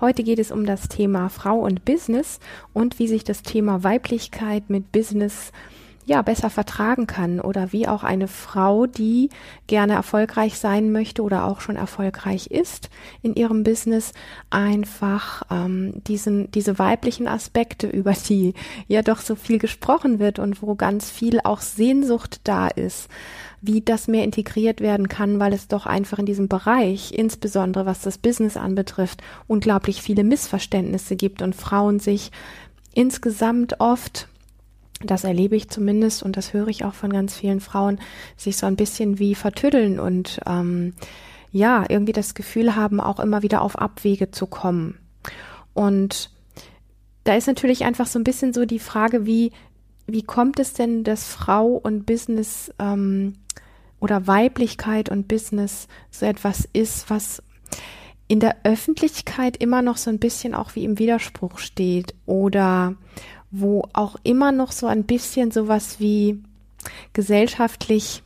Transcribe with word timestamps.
Heute 0.00 0.22
geht 0.22 0.38
es 0.38 0.52
um 0.52 0.64
das 0.64 0.86
Thema 0.86 1.28
Frau 1.28 1.58
und 1.58 1.84
Business 1.84 2.38
und 2.72 3.00
wie 3.00 3.08
sich 3.08 3.24
das 3.24 3.42
Thema 3.42 3.82
Weiblichkeit 3.82 4.70
mit 4.70 4.92
Business 4.92 5.50
ja 6.08 6.22
besser 6.22 6.50
vertragen 6.50 7.08
kann 7.08 7.40
oder 7.40 7.72
wie 7.72 7.88
auch 7.88 8.04
eine 8.04 8.28
Frau, 8.28 8.86
die 8.86 9.28
gerne 9.66 9.94
erfolgreich 9.94 10.56
sein 10.56 10.92
möchte 10.92 11.22
oder 11.22 11.44
auch 11.44 11.60
schon 11.60 11.74
erfolgreich 11.74 12.46
ist 12.46 12.90
in 13.22 13.34
ihrem 13.34 13.64
Business, 13.64 14.12
einfach 14.50 15.42
ähm, 15.50 16.02
diesen 16.04 16.50
diese 16.52 16.78
weiblichen 16.78 17.26
Aspekte, 17.26 17.86
über 17.92 18.12
die 18.12 18.54
ja 18.86 19.02
doch 19.02 19.18
so 19.18 19.34
viel 19.34 19.58
gesprochen 19.58 20.20
wird 20.20 20.38
und 20.38 20.62
wo 20.62 20.76
ganz 20.76 21.10
viel 21.10 21.40
auch 21.42 21.60
Sehnsucht 21.60 22.40
da 22.44 22.68
ist, 22.68 23.08
wie 23.60 23.80
das 23.80 24.08
mehr 24.08 24.24
integriert 24.24 24.80
werden 24.80 25.08
kann, 25.08 25.40
weil 25.40 25.52
es 25.52 25.68
doch 25.68 25.86
einfach 25.86 26.18
in 26.18 26.26
diesem 26.26 26.48
Bereich, 26.48 27.12
insbesondere 27.12 27.86
was 27.86 28.00
das 28.00 28.18
Business 28.18 28.56
anbetrifft, 28.56 29.22
unglaublich 29.46 30.02
viele 30.02 30.24
Missverständnisse 30.24 31.16
gibt 31.16 31.42
und 31.42 31.56
Frauen 31.56 31.98
sich 31.98 32.30
insgesamt 32.94 33.80
oft 33.80 34.28
das 35.00 35.24
erlebe 35.24 35.56
ich 35.56 35.68
zumindest 35.70 36.22
und 36.22 36.36
das 36.36 36.52
höre 36.52 36.68
ich 36.68 36.84
auch 36.84 36.94
von 36.94 37.12
ganz 37.12 37.36
vielen 37.36 37.60
Frauen, 37.60 38.00
sich 38.36 38.56
so 38.56 38.66
ein 38.66 38.76
bisschen 38.76 39.18
wie 39.18 39.34
vertüddeln 39.34 40.00
und 40.00 40.40
ähm, 40.46 40.94
ja, 41.52 41.84
irgendwie 41.88 42.12
das 42.12 42.34
Gefühl 42.34 42.76
haben, 42.76 43.00
auch 43.00 43.20
immer 43.20 43.42
wieder 43.42 43.62
auf 43.62 43.78
Abwege 43.78 44.30
zu 44.30 44.46
kommen. 44.46 44.98
Und 45.72 46.30
da 47.24 47.36
ist 47.36 47.46
natürlich 47.46 47.84
einfach 47.84 48.06
so 48.06 48.18
ein 48.18 48.24
bisschen 48.24 48.52
so 48.52 48.64
die 48.64 48.78
Frage, 48.78 49.24
wie, 49.24 49.52
wie 50.06 50.22
kommt 50.22 50.58
es 50.58 50.72
denn, 50.72 51.04
dass 51.04 51.28
Frau 51.28 51.68
und 51.68 52.04
Business 52.04 52.72
ähm, 52.78 53.34
oder 54.00 54.26
Weiblichkeit 54.26 55.08
und 55.08 55.28
Business 55.28 55.88
so 56.10 56.26
etwas 56.26 56.68
ist, 56.72 57.10
was 57.10 57.42
in 58.28 58.40
der 58.40 58.56
Öffentlichkeit 58.64 59.56
immer 59.56 59.82
noch 59.82 59.96
so 59.96 60.10
ein 60.10 60.18
bisschen 60.18 60.54
auch 60.54 60.74
wie 60.74 60.84
im 60.84 60.98
Widerspruch 60.98 61.58
steht 61.58 62.14
oder 62.26 62.94
wo 63.50 63.88
auch 63.94 64.16
immer 64.22 64.52
noch 64.52 64.72
so 64.72 64.86
ein 64.86 65.04
bisschen 65.04 65.50
sowas 65.50 65.98
wie 65.98 66.42
gesellschaftlich 67.14 68.22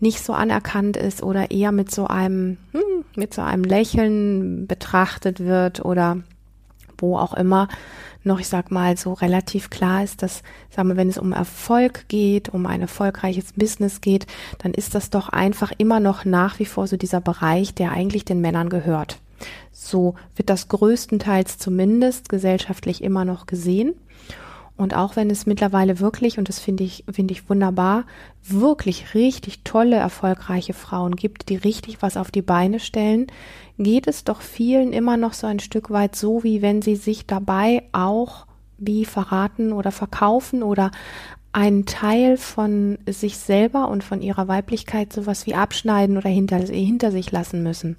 nicht 0.00 0.22
so 0.22 0.34
anerkannt 0.34 0.98
ist 0.98 1.22
oder 1.22 1.50
eher 1.50 1.72
mit 1.72 1.90
so 1.90 2.06
einem 2.06 2.58
hm, 2.72 3.04
mit 3.16 3.32
so 3.32 3.42
einem 3.42 3.64
Lächeln 3.64 4.66
betrachtet 4.66 5.40
wird 5.40 5.84
oder 5.84 6.18
wo 6.98 7.16
auch 7.16 7.34
immer 7.34 7.68
noch, 8.24 8.40
ich 8.40 8.48
sag 8.48 8.70
mal, 8.70 8.96
so 8.96 9.12
relativ 9.12 9.70
klar 9.70 10.04
ist, 10.04 10.22
dass, 10.22 10.42
sagen 10.70 10.88
wir, 10.88 10.96
wenn 10.96 11.08
es 11.08 11.18
um 11.18 11.32
Erfolg 11.32 12.06
geht, 12.08 12.48
um 12.48 12.66
ein 12.66 12.80
erfolgreiches 12.80 13.52
Business 13.52 14.00
geht, 14.00 14.26
dann 14.58 14.74
ist 14.74 14.94
das 14.94 15.10
doch 15.10 15.28
einfach 15.28 15.72
immer 15.78 16.00
noch 16.00 16.24
nach 16.24 16.58
wie 16.58 16.66
vor 16.66 16.86
so 16.86 16.96
dieser 16.96 17.20
Bereich, 17.20 17.74
der 17.74 17.92
eigentlich 17.92 18.24
den 18.24 18.40
Männern 18.40 18.68
gehört. 18.68 19.18
So 19.72 20.14
wird 20.36 20.50
das 20.50 20.68
größtenteils 20.68 21.58
zumindest 21.58 22.28
gesellschaftlich 22.28 23.02
immer 23.02 23.24
noch 23.24 23.46
gesehen. 23.46 23.94
Und 24.82 24.96
auch 24.96 25.14
wenn 25.14 25.30
es 25.30 25.46
mittlerweile 25.46 26.00
wirklich, 26.00 26.38
und 26.38 26.48
das 26.48 26.58
finde 26.58 26.82
ich, 26.82 27.04
finde 27.10 27.32
ich 27.32 27.48
wunderbar, 27.48 28.04
wirklich 28.42 29.14
richtig 29.14 29.62
tolle, 29.62 29.94
erfolgreiche 29.94 30.72
Frauen 30.72 31.14
gibt, 31.14 31.48
die 31.48 31.56
richtig 31.56 32.02
was 32.02 32.16
auf 32.16 32.32
die 32.32 32.42
Beine 32.42 32.80
stellen, 32.80 33.28
geht 33.78 34.08
es 34.08 34.24
doch 34.24 34.40
vielen 34.40 34.92
immer 34.92 35.16
noch 35.16 35.34
so 35.34 35.46
ein 35.46 35.60
Stück 35.60 35.90
weit 35.90 36.16
so, 36.16 36.42
wie 36.42 36.62
wenn 36.62 36.82
sie 36.82 36.96
sich 36.96 37.26
dabei 37.26 37.84
auch 37.92 38.46
wie 38.76 39.04
verraten 39.04 39.72
oder 39.72 39.92
verkaufen 39.92 40.64
oder 40.64 40.90
einen 41.52 41.86
Teil 41.86 42.36
von 42.36 42.98
sich 43.06 43.36
selber 43.38 43.88
und 43.88 44.02
von 44.02 44.20
ihrer 44.20 44.48
Weiblichkeit 44.48 45.12
sowas 45.12 45.46
wie 45.46 45.54
abschneiden 45.54 46.16
oder 46.16 46.28
hinter, 46.28 46.58
hinter 46.58 47.12
sich 47.12 47.30
lassen 47.30 47.62
müssen 47.62 47.96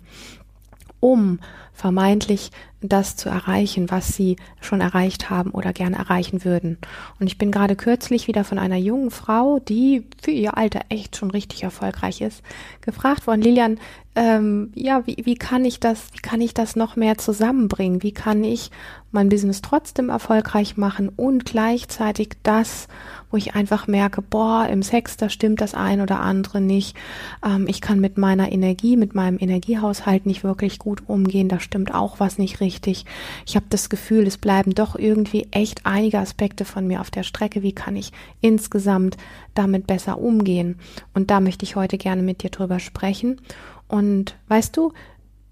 um 1.03 1.40
vermeintlich 1.74 2.52
das 2.81 3.18
zu 3.18 3.28
erreichen, 3.28 3.91
was 3.91 4.16
sie 4.16 4.38
schon 4.62 4.80
erreicht 4.80 5.30
haben 5.30 5.52
oder 5.52 5.74
gerne 5.74 5.97
erreichen 5.97 6.46
würden. 6.46 6.78
Und 7.19 7.28
ich 7.28 7.38
bin 7.38 7.52
gerade 7.52 7.75
kürzlich 7.75 8.28
wieder 8.28 8.46
von 8.46 8.58
einer 8.58 8.78
jungen 8.78 9.12
Frau, 9.12 9.59
die 9.59 10.06
für 10.22 10.31
ihr 10.31 10.56
Alter 10.58 10.81
echt 10.88 11.18
schon 11.18 11.31
richtig 11.31 11.63
erfolgreich 11.63 12.22
ist, 12.22 12.42
gefragt 12.81 13.28
worden, 13.28 13.42
Lilian, 13.42 13.80
ähm, 14.16 14.72
ja, 14.75 15.06
wie, 15.08 15.18
wie 15.24 15.36
kann 15.36 15.66
ich 15.66 15.80
das, 15.80 16.09
wie 16.13 16.22
kann 16.22 16.40
ich 16.40 16.53
das 16.53 16.75
noch 16.75 16.96
mehr 16.96 17.18
zusammenbringen? 17.18 18.03
Wie 18.03 18.13
kann 18.13 18.44
ich 18.44 18.69
mein 19.12 19.30
Business 19.30 19.62
trotzdem 19.62 20.09
erfolgreich 20.09 20.78
machen 20.78 21.09
und 21.09 21.46
gleichzeitig 21.46 22.30
das, 22.44 22.88
wo 23.33 23.38
ich 23.38 23.55
einfach 23.55 23.88
merke, 23.88 24.21
boah, 24.21 24.67
im 24.69 24.83
Sex, 24.83 25.17
da 25.17 25.27
stimmt 25.27 25.59
das 25.59 25.73
ein 25.73 26.01
oder 26.01 26.19
andere 26.19 26.61
nicht. 26.61 26.95
Ähm, 27.44 27.66
ich 27.67 27.81
kann 27.81 27.99
mit 27.99 28.16
meiner 28.16 28.51
Energie, 28.51 28.95
mit 28.95 29.16
meinem 29.16 29.39
Energiehaushalt 29.39 30.27
nicht 30.27 30.44
wirklich 30.44 30.77
gut 30.77 31.09
umgehen. 31.09 31.49
Da 31.49 31.59
stimmt 31.59 31.95
auch 31.95 32.19
was 32.19 32.38
nicht 32.38 32.61
richtig. 32.61 33.05
Ich 33.47 33.55
habe 33.55 33.66
das 33.69 33.89
Gefühl, 33.89 34.27
es 34.27 34.38
bleiben 34.38 34.75
doch 34.75 34.95
irgendwie 34.95 35.47
echt 35.49 35.85
einige 35.85 36.19
Aspekte 36.19 36.63
von 36.63 36.85
mir 36.85 37.01
auf 37.01 37.09
der 37.09 37.23
Strecke. 37.23 37.63
Wie 37.63 37.73
kann 37.73 37.95
ich 37.95 38.11
insgesamt 38.39 39.17
damit 39.55 39.88
besser 39.88 40.19
umgehen? 40.19 40.77
Und 41.15 41.31
da 41.31 41.39
möchte 41.39 41.65
ich 41.65 41.75
heute 41.75 41.97
gerne 41.97 42.21
mit 42.21 42.44
dir 42.44 42.51
drüber 42.51 42.79
sprechen. 42.79 43.41
Und 43.88 44.35
weißt 44.47 44.77
du, 44.77 44.94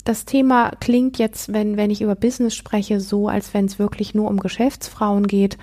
das 0.04 0.26
Thema 0.26 0.72
klingt 0.80 1.18
jetzt, 1.18 1.54
wenn, 1.54 1.78
wenn 1.78 1.90
ich 1.90 2.02
über 2.02 2.16
Business 2.16 2.56
spreche, 2.56 3.00
so, 3.00 3.28
als 3.28 3.54
wenn 3.54 3.66
es 3.66 3.80
wirklich 3.80 4.14
nur 4.14 4.30
um 4.30 4.40
Geschäftsfrauen 4.40 5.28
geht. 5.28 5.58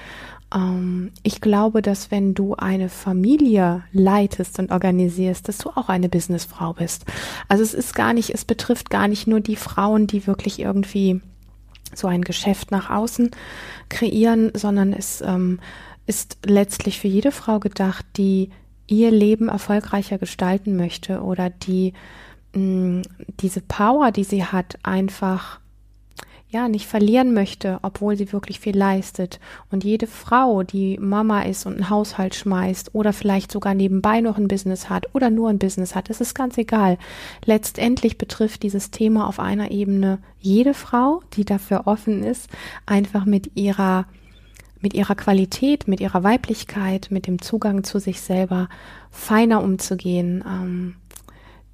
Ähm, 0.54 1.12
ich 1.22 1.40
glaube, 1.40 1.82
dass 1.82 2.10
wenn 2.10 2.34
du 2.34 2.54
eine 2.54 2.88
Familie 2.88 3.84
leitest 3.92 4.58
und 4.58 4.70
organisierst, 4.70 5.48
dass 5.48 5.58
du 5.58 5.70
auch 5.70 5.88
eine 5.88 6.08
Businessfrau 6.08 6.74
bist. 6.74 7.04
Also 7.48 7.62
es 7.62 7.74
ist 7.74 7.94
gar 7.94 8.12
nicht, 8.12 8.30
es 8.30 8.44
betrifft 8.44 8.90
gar 8.90 9.08
nicht 9.08 9.26
nur 9.26 9.40
die 9.40 9.56
Frauen, 9.56 10.06
die 10.06 10.26
wirklich 10.26 10.60
irgendwie 10.60 11.20
so 11.94 12.06
ein 12.06 12.22
Geschäft 12.22 12.70
nach 12.70 12.90
außen 12.90 13.30
kreieren, 13.88 14.50
sondern 14.54 14.92
es 14.92 15.22
ähm, 15.22 15.58
ist 16.06 16.38
letztlich 16.44 16.98
für 16.98 17.08
jede 17.08 17.32
Frau 17.32 17.60
gedacht, 17.60 18.04
die 18.16 18.50
ihr 18.86 19.10
Leben 19.10 19.48
erfolgreicher 19.48 20.18
gestalten 20.18 20.76
möchte 20.76 21.22
oder 21.22 21.50
die 21.50 21.92
mh, 22.54 23.02
diese 23.40 23.60
Power, 23.60 24.10
die 24.10 24.24
sie 24.24 24.44
hat, 24.44 24.78
einfach 24.82 25.60
ja 26.50 26.68
nicht 26.68 26.86
verlieren 26.86 27.34
möchte, 27.34 27.78
obwohl 27.82 28.16
sie 28.16 28.32
wirklich 28.32 28.58
viel 28.58 28.76
leistet. 28.76 29.38
Und 29.70 29.84
jede 29.84 30.06
Frau, 30.06 30.62
die 30.62 30.98
Mama 30.98 31.42
ist 31.42 31.66
und 31.66 31.74
einen 31.74 31.90
Haushalt 31.90 32.34
schmeißt 32.34 32.94
oder 32.94 33.12
vielleicht 33.12 33.52
sogar 33.52 33.74
nebenbei 33.74 34.20
noch 34.20 34.38
ein 34.38 34.48
Business 34.48 34.88
hat 34.88 35.14
oder 35.14 35.28
nur 35.28 35.50
ein 35.50 35.58
Business 35.58 35.94
hat, 35.94 36.08
das 36.08 36.20
ist 36.20 36.34
ganz 36.34 36.56
egal. 36.56 36.96
Letztendlich 37.44 38.16
betrifft 38.16 38.62
dieses 38.62 38.90
Thema 38.90 39.26
auf 39.28 39.40
einer 39.40 39.70
Ebene 39.70 40.18
jede 40.40 40.72
Frau, 40.72 41.22
die 41.34 41.44
dafür 41.44 41.86
offen 41.86 42.24
ist, 42.24 42.48
einfach 42.86 43.24
mit 43.24 43.56
ihrer 43.56 44.06
mit 44.80 44.94
ihrer 44.94 45.16
Qualität, 45.16 45.88
mit 45.88 46.00
ihrer 46.00 46.22
Weiblichkeit, 46.22 47.08
mit 47.10 47.26
dem 47.26 47.42
Zugang 47.42 47.82
zu 47.82 47.98
sich 47.98 48.20
selber 48.20 48.68
feiner 49.10 49.60
umzugehen, 49.60 50.44
ähm, 50.46 50.94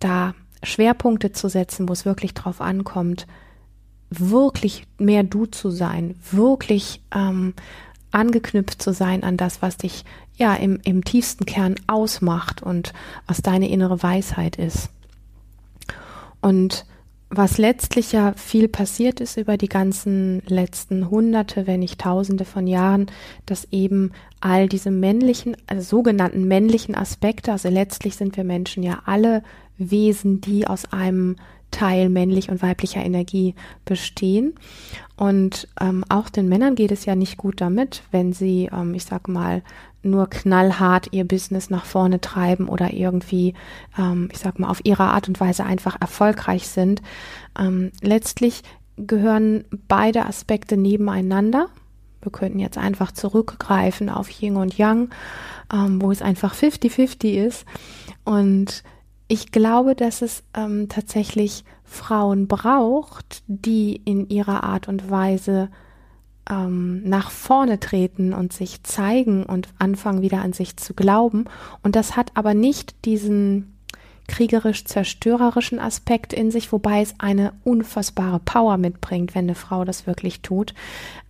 da 0.00 0.34
Schwerpunkte 0.62 1.30
zu 1.30 1.50
setzen, 1.50 1.86
wo 1.86 1.92
es 1.92 2.06
wirklich 2.06 2.32
drauf 2.32 2.62
ankommt, 2.62 3.26
wirklich 4.18 4.86
mehr 4.98 5.22
du 5.22 5.46
zu 5.46 5.70
sein, 5.70 6.16
wirklich 6.30 7.00
ähm, 7.14 7.54
angeknüpft 8.10 8.80
zu 8.80 8.92
sein 8.92 9.22
an 9.22 9.36
das, 9.36 9.62
was 9.62 9.76
dich 9.76 10.04
ja 10.36 10.54
im, 10.54 10.80
im 10.84 11.04
tiefsten 11.04 11.46
Kern 11.46 11.76
ausmacht 11.86 12.62
und 12.62 12.92
was 13.26 13.42
deine 13.42 13.68
innere 13.68 14.02
Weisheit 14.02 14.56
ist. 14.56 14.90
Und 16.40 16.86
was 17.30 17.58
letztlich 17.58 18.12
ja 18.12 18.32
viel 18.34 18.68
passiert 18.68 19.20
ist 19.20 19.36
über 19.36 19.56
die 19.56 19.68
ganzen 19.68 20.42
letzten 20.46 21.10
Hunderte, 21.10 21.66
wenn 21.66 21.80
nicht 21.80 22.00
Tausende 22.00 22.44
von 22.44 22.66
Jahren, 22.66 23.06
dass 23.46 23.66
eben 23.72 24.12
all 24.40 24.68
diese 24.68 24.90
männlichen, 24.90 25.56
also 25.66 25.82
sogenannten 25.82 26.46
männlichen 26.46 26.94
Aspekte, 26.94 27.52
also 27.52 27.68
letztlich 27.68 28.16
sind 28.16 28.36
wir 28.36 28.44
Menschen 28.44 28.82
ja 28.82 29.02
alle 29.06 29.42
Wesen, 29.78 30.40
die 30.40 30.66
aus 30.66 30.92
einem 30.92 31.36
Teil 31.70 32.08
männlich 32.08 32.50
und 32.50 32.62
weiblicher 32.62 33.04
Energie 33.04 33.54
bestehen. 33.84 34.54
Und 35.16 35.66
ähm, 35.80 36.04
auch 36.08 36.28
den 36.28 36.48
Männern 36.48 36.76
geht 36.76 36.92
es 36.92 37.04
ja 37.04 37.16
nicht 37.16 37.36
gut 37.36 37.60
damit, 37.60 38.02
wenn 38.12 38.32
sie, 38.32 38.70
ähm, 38.72 38.94
ich 38.94 39.04
sag 39.04 39.26
mal, 39.26 39.62
nur 40.04 40.28
knallhart 40.28 41.08
ihr 41.12 41.24
Business 41.26 41.70
nach 41.70 41.84
vorne 41.84 42.20
treiben 42.20 42.68
oder 42.68 42.92
irgendwie, 42.92 43.54
ähm, 43.98 44.28
ich 44.30 44.38
sag 44.38 44.58
mal, 44.58 44.68
auf 44.68 44.80
ihre 44.84 45.04
Art 45.04 45.26
und 45.26 45.40
Weise 45.40 45.64
einfach 45.64 45.96
erfolgreich 46.00 46.68
sind. 46.68 47.02
Ähm, 47.58 47.90
letztlich 48.00 48.62
gehören 48.96 49.64
beide 49.88 50.26
Aspekte 50.26 50.76
nebeneinander. 50.76 51.68
Wir 52.22 52.30
könnten 52.30 52.60
jetzt 52.60 52.78
einfach 52.78 53.12
zurückgreifen 53.12 54.08
auf 54.08 54.30
Yin 54.30 54.56
und 54.56 54.78
Yang, 54.78 55.10
ähm, 55.72 56.00
wo 56.00 56.12
es 56.12 56.22
einfach 56.22 56.54
50-50 56.54 57.44
ist. 57.44 57.66
Und 58.24 58.84
ich 59.28 59.52
glaube, 59.52 59.94
dass 59.94 60.22
es 60.22 60.42
ähm, 60.54 60.88
tatsächlich 60.88 61.64
Frauen 61.84 62.46
braucht, 62.46 63.42
die 63.46 63.96
in 64.04 64.28
ihrer 64.28 64.64
Art 64.64 64.88
und 64.88 65.10
Weise 65.10 65.70
ähm, 66.48 67.02
nach 67.08 67.30
vorne 67.30 67.80
treten 67.80 68.32
und 68.32 68.52
sich 68.52 68.82
zeigen 68.82 69.44
und 69.44 69.68
anfangen 69.78 70.22
wieder 70.22 70.42
an 70.42 70.52
sich 70.52 70.76
zu 70.76 70.94
glauben. 70.94 71.46
Und 71.82 71.96
das 71.96 72.16
hat 72.16 72.32
aber 72.34 72.54
nicht 72.54 73.04
diesen 73.04 73.73
kriegerisch-zerstörerischen 74.28 75.78
Aspekt 75.78 76.32
in 76.32 76.50
sich, 76.50 76.72
wobei 76.72 77.02
es 77.02 77.14
eine 77.18 77.52
unfassbare 77.64 78.40
Power 78.44 78.78
mitbringt, 78.78 79.34
wenn 79.34 79.44
eine 79.44 79.54
Frau 79.54 79.84
das 79.84 80.06
wirklich 80.06 80.40
tut. 80.40 80.74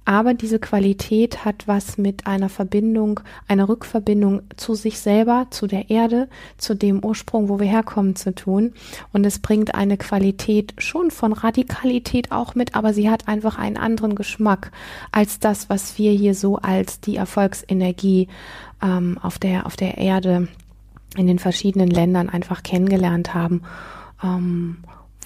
Aber 0.07 0.35
diese 0.35 0.59
Qualität 0.59 1.47
hat 1.47 1.67
was 1.67 1.97
mit 1.97 2.27
einer 2.27 2.51
Verbindung, 2.51 3.21
einer 3.49 3.69
Rückverbindung 3.71 4.43
zu 4.57 4.75
sich 4.75 4.99
selber, 4.99 5.47
zu 5.51 5.67
der 5.67 5.89
Erde, 5.89 6.29
zu 6.59 6.75
dem 6.77 7.03
Ursprung, 7.03 7.49
wo 7.49 7.59
wir 7.59 7.67
herkommen, 7.67 8.15
zu 8.15 8.35
tun. 8.35 8.75
Und 9.13 9.25
es 9.25 9.39
bringt 9.39 9.75
eine 9.75 9.97
Qualität 9.97 10.75
schon 10.77 11.11
von 11.11 11.33
Radikalität 11.33 12.33
auch 12.33 12.55
mit, 12.55 12.75
aber 12.75 12.93
sie 12.93 13.09
hat 13.09 13.29
einfach 13.29 13.59
einen 13.59 13.79
anderen 13.79 14.15
Geschmack 14.15 14.73
als 15.11 15.39
das, 15.39 15.71
was 15.71 15.97
wir 15.97 16.13
hier 16.13 16.35
so 16.35 16.57
als 16.57 17.01
die 17.01 17.17
Erfolgsenergie 17.17 18.29
ähm, 18.83 19.19
auf 19.23 19.39
der 19.39 19.65
auf 19.65 19.77
der 19.77 19.97
Erde 19.97 20.49
in 21.17 21.27
den 21.27 21.39
verschiedenen 21.39 21.89
Ländern 21.89 22.29
einfach 22.29 22.63
kennengelernt 22.63 23.35
haben, 23.35 23.63
ähm, 24.23 24.79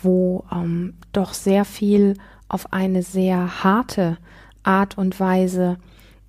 wo 0.02 0.44
ähm, 0.52 0.94
doch 1.12 1.34
sehr 1.34 1.64
viel 1.64 2.14
auf 2.48 2.72
eine 2.72 3.02
sehr 3.02 3.62
harte 3.64 4.18
Art 4.62 4.98
und 4.98 5.18
Weise 5.20 5.78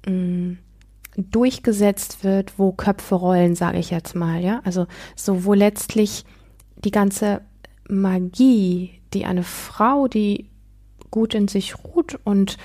mh, 0.05 0.13
mm, 0.13 0.57
durchgesetzt 1.17 2.23
wird, 2.23 2.57
wo 2.57 2.71
Köpfe 2.71 3.15
rollen, 3.15 3.55
sage 3.55 3.79
ich 3.79 3.89
jetzt 3.89 4.15
mal, 4.15 4.41
ja. 4.41 4.61
Also 4.63 4.87
so, 5.15 5.43
wo 5.43 5.53
letztlich 5.53 6.23
die 6.77 6.91
ganze 6.91 7.41
Magie, 7.87 9.01
die 9.13 9.25
eine 9.25 9.43
Frau, 9.43 10.07
die 10.07 10.49
gut 11.11 11.33
in 11.33 11.47
sich 11.47 11.83
ruht 11.83 12.19
und 12.23 12.57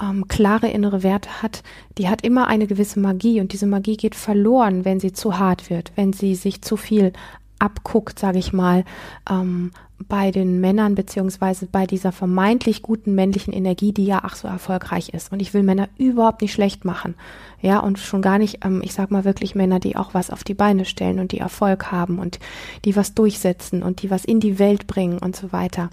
ähm, 0.00 0.28
klare 0.28 0.68
innere 0.68 1.02
Werte 1.02 1.42
hat, 1.42 1.62
die 1.96 2.08
hat 2.08 2.22
immer 2.22 2.46
eine 2.46 2.66
gewisse 2.66 3.00
Magie. 3.00 3.40
Und 3.40 3.52
diese 3.52 3.66
Magie 3.66 3.96
geht 3.96 4.14
verloren, 4.14 4.84
wenn 4.84 5.00
sie 5.00 5.12
zu 5.12 5.38
hart 5.38 5.70
wird, 5.70 5.92
wenn 5.96 6.12
sie 6.12 6.34
sich 6.34 6.62
zu 6.62 6.76
viel 6.76 7.12
abguckt, 7.58 8.18
sage 8.18 8.38
ich 8.38 8.52
mal, 8.52 8.84
ähm, 9.30 9.70
bei 10.06 10.30
den 10.30 10.60
Männern 10.60 10.94
beziehungsweise 10.94 11.66
bei 11.66 11.84
dieser 11.84 12.12
vermeintlich 12.12 12.82
guten 12.82 13.16
männlichen 13.16 13.52
Energie, 13.52 13.92
die 13.92 14.04
ja 14.04 14.20
ach 14.22 14.36
so 14.36 14.46
erfolgreich 14.46 15.08
ist. 15.08 15.32
Und 15.32 15.40
ich 15.40 15.54
will 15.54 15.64
Männer 15.64 15.88
überhaupt 15.98 16.40
nicht 16.40 16.52
schlecht 16.52 16.84
machen. 16.84 17.16
Ja, 17.60 17.80
und 17.80 17.98
schon 17.98 18.22
gar 18.22 18.38
nicht, 18.38 18.64
ähm, 18.64 18.80
ich 18.84 18.92
sag 18.92 19.10
mal 19.10 19.24
wirklich 19.24 19.56
Männer, 19.56 19.80
die 19.80 19.96
auch 19.96 20.14
was 20.14 20.30
auf 20.30 20.44
die 20.44 20.54
Beine 20.54 20.84
stellen 20.84 21.18
und 21.18 21.32
die 21.32 21.40
Erfolg 21.40 21.90
haben 21.90 22.20
und 22.20 22.38
die 22.84 22.94
was 22.94 23.14
durchsetzen 23.14 23.82
und 23.82 24.02
die 24.02 24.10
was 24.10 24.24
in 24.24 24.38
die 24.38 24.60
Welt 24.60 24.86
bringen 24.86 25.18
und 25.18 25.34
so 25.34 25.50
weiter. 25.52 25.90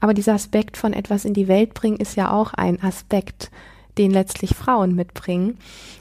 Aber 0.00 0.14
dieser 0.14 0.34
Aspekt 0.34 0.78
von 0.78 0.94
etwas 0.94 1.26
in 1.26 1.34
die 1.34 1.48
Welt 1.48 1.74
bringen 1.74 1.98
ist 1.98 2.16
ja 2.16 2.30
auch 2.30 2.54
ein 2.54 2.82
Aspekt, 2.82 3.50
den 3.98 4.10
letztlich 4.10 4.54
Frauen 4.54 4.94
mitbringen. 4.94 5.58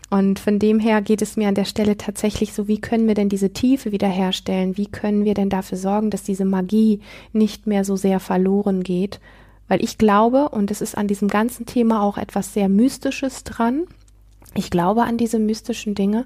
Und 0.09 0.39
von 0.39 0.59
dem 0.59 0.79
her 0.79 1.01
geht 1.01 1.21
es 1.21 1.37
mir 1.37 1.47
an 1.47 1.55
der 1.55 1.65
Stelle 1.65 1.97
tatsächlich 1.97 2.53
so, 2.53 2.67
wie 2.67 2.81
können 2.81 3.07
wir 3.07 3.15
denn 3.15 3.29
diese 3.29 3.51
Tiefe 3.51 3.91
wiederherstellen? 3.91 4.77
Wie 4.77 4.87
können 4.87 5.23
wir 5.25 5.33
denn 5.33 5.49
dafür 5.49 5.77
sorgen, 5.77 6.09
dass 6.09 6.23
diese 6.23 6.45
Magie 6.45 7.01
nicht 7.31 7.67
mehr 7.67 7.85
so 7.85 7.95
sehr 7.95 8.19
verloren 8.19 8.83
geht? 8.83 9.19
Weil 9.67 9.81
ich 9.83 9.97
glaube, 9.97 10.49
und 10.49 10.69
es 10.69 10.81
ist 10.81 10.97
an 10.97 11.07
diesem 11.07 11.29
ganzen 11.29 11.65
Thema 11.65 12.03
auch 12.03 12.17
etwas 12.17 12.53
sehr 12.53 12.67
Mystisches 12.67 13.45
dran, 13.45 13.87
ich 14.53 14.69
glaube 14.69 15.03
an 15.03 15.17
diese 15.17 15.39
mystischen 15.39 15.95
Dinge. 15.95 16.25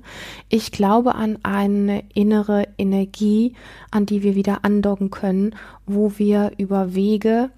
Ich 0.49 0.71
glaube 0.71 1.13
an 1.15 1.37
eine 1.43 2.03
innere 2.13 2.67
Energie, 2.77 3.53
an 3.91 4.07
die 4.07 4.23
wir 4.23 4.33
wieder 4.33 4.65
andocken 4.65 5.11
können, 5.11 5.55
wo 5.85 6.13
wir 6.17 6.51
über 6.57 6.95
Wege 6.95 7.51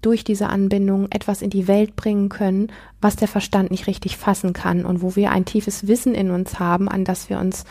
durch 0.00 0.24
diese 0.24 0.48
Anbindung 0.48 1.08
etwas 1.10 1.42
in 1.42 1.50
die 1.50 1.68
Welt 1.68 1.96
bringen 1.96 2.28
können, 2.28 2.72
was 3.00 3.16
der 3.16 3.28
Verstand 3.28 3.70
nicht 3.70 3.86
richtig 3.86 4.16
fassen 4.16 4.52
kann 4.52 4.84
und 4.84 5.02
wo 5.02 5.16
wir 5.16 5.30
ein 5.30 5.44
tiefes 5.44 5.86
Wissen 5.86 6.14
in 6.14 6.30
uns 6.30 6.58
haben, 6.58 6.88
an 6.88 7.04
das 7.04 7.30
wir 7.30 7.38
uns 7.38 7.64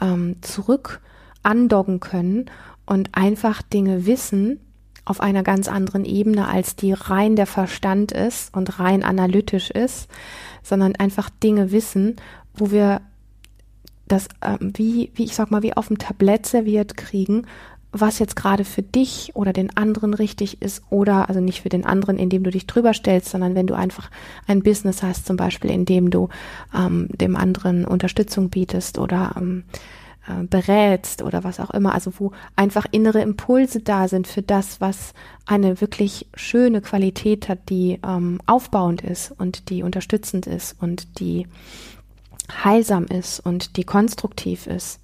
ähm, 0.00 0.36
zurück 0.40 1.00
andocken 1.42 2.00
können 2.00 2.46
und 2.86 3.10
einfach 3.12 3.62
Dinge 3.62 4.06
wissen 4.06 4.60
auf 5.04 5.20
einer 5.20 5.42
ganz 5.42 5.68
anderen 5.68 6.04
Ebene, 6.04 6.48
als 6.48 6.76
die 6.76 6.92
rein 6.92 7.36
der 7.36 7.46
Verstand 7.46 8.12
ist 8.12 8.54
und 8.56 8.78
rein 8.78 9.02
analytisch 9.02 9.70
ist, 9.70 10.08
sondern 10.62 10.96
einfach 10.96 11.28
Dinge 11.28 11.72
wissen, 11.72 12.16
wo 12.54 12.70
wir 12.70 13.02
das 14.08 14.28
ähm, 14.42 14.72
wie, 14.74 15.10
wie 15.14 15.24
ich 15.24 15.34
sag 15.34 15.50
mal, 15.50 15.62
wie 15.62 15.76
auf 15.76 15.88
dem 15.88 15.98
Tablett 15.98 16.46
serviert 16.46 16.96
kriegen, 16.96 17.46
was 17.94 18.18
jetzt 18.18 18.34
gerade 18.34 18.64
für 18.64 18.82
dich 18.82 19.30
oder 19.34 19.52
den 19.52 19.76
anderen 19.76 20.14
richtig 20.14 20.60
ist 20.60 20.82
oder 20.90 21.28
also 21.28 21.40
nicht 21.40 21.62
für 21.62 21.68
den 21.68 21.86
anderen, 21.86 22.18
indem 22.18 22.42
du 22.42 22.50
dich 22.50 22.66
drüber 22.66 22.92
stellst, 22.92 23.30
sondern 23.30 23.54
wenn 23.54 23.68
du 23.68 23.74
einfach 23.74 24.10
ein 24.48 24.62
Business 24.62 25.02
hast, 25.02 25.26
zum 25.26 25.36
Beispiel, 25.36 25.70
indem 25.70 26.10
du 26.10 26.28
ähm, 26.76 27.08
dem 27.12 27.36
anderen 27.36 27.84
Unterstützung 27.86 28.50
bietest 28.50 28.98
oder 28.98 29.34
ähm, 29.36 29.62
äh, 30.26 30.42
berätst 30.44 31.22
oder 31.22 31.44
was 31.44 31.60
auch 31.60 31.70
immer, 31.70 31.94
also 31.94 32.12
wo 32.18 32.32
einfach 32.56 32.86
innere 32.90 33.20
Impulse 33.20 33.80
da 33.80 34.08
sind 34.08 34.26
für 34.26 34.42
das, 34.42 34.80
was 34.80 35.14
eine 35.46 35.80
wirklich 35.80 36.26
schöne 36.34 36.80
Qualität 36.80 37.48
hat, 37.48 37.68
die 37.68 38.00
ähm, 38.04 38.40
aufbauend 38.46 39.02
ist 39.02 39.32
und 39.38 39.68
die 39.70 39.84
unterstützend 39.84 40.48
ist 40.48 40.76
und 40.80 41.20
die 41.20 41.46
heilsam 42.64 43.04
ist 43.04 43.38
und 43.38 43.76
die 43.76 43.84
konstruktiv 43.84 44.66
ist. 44.66 45.00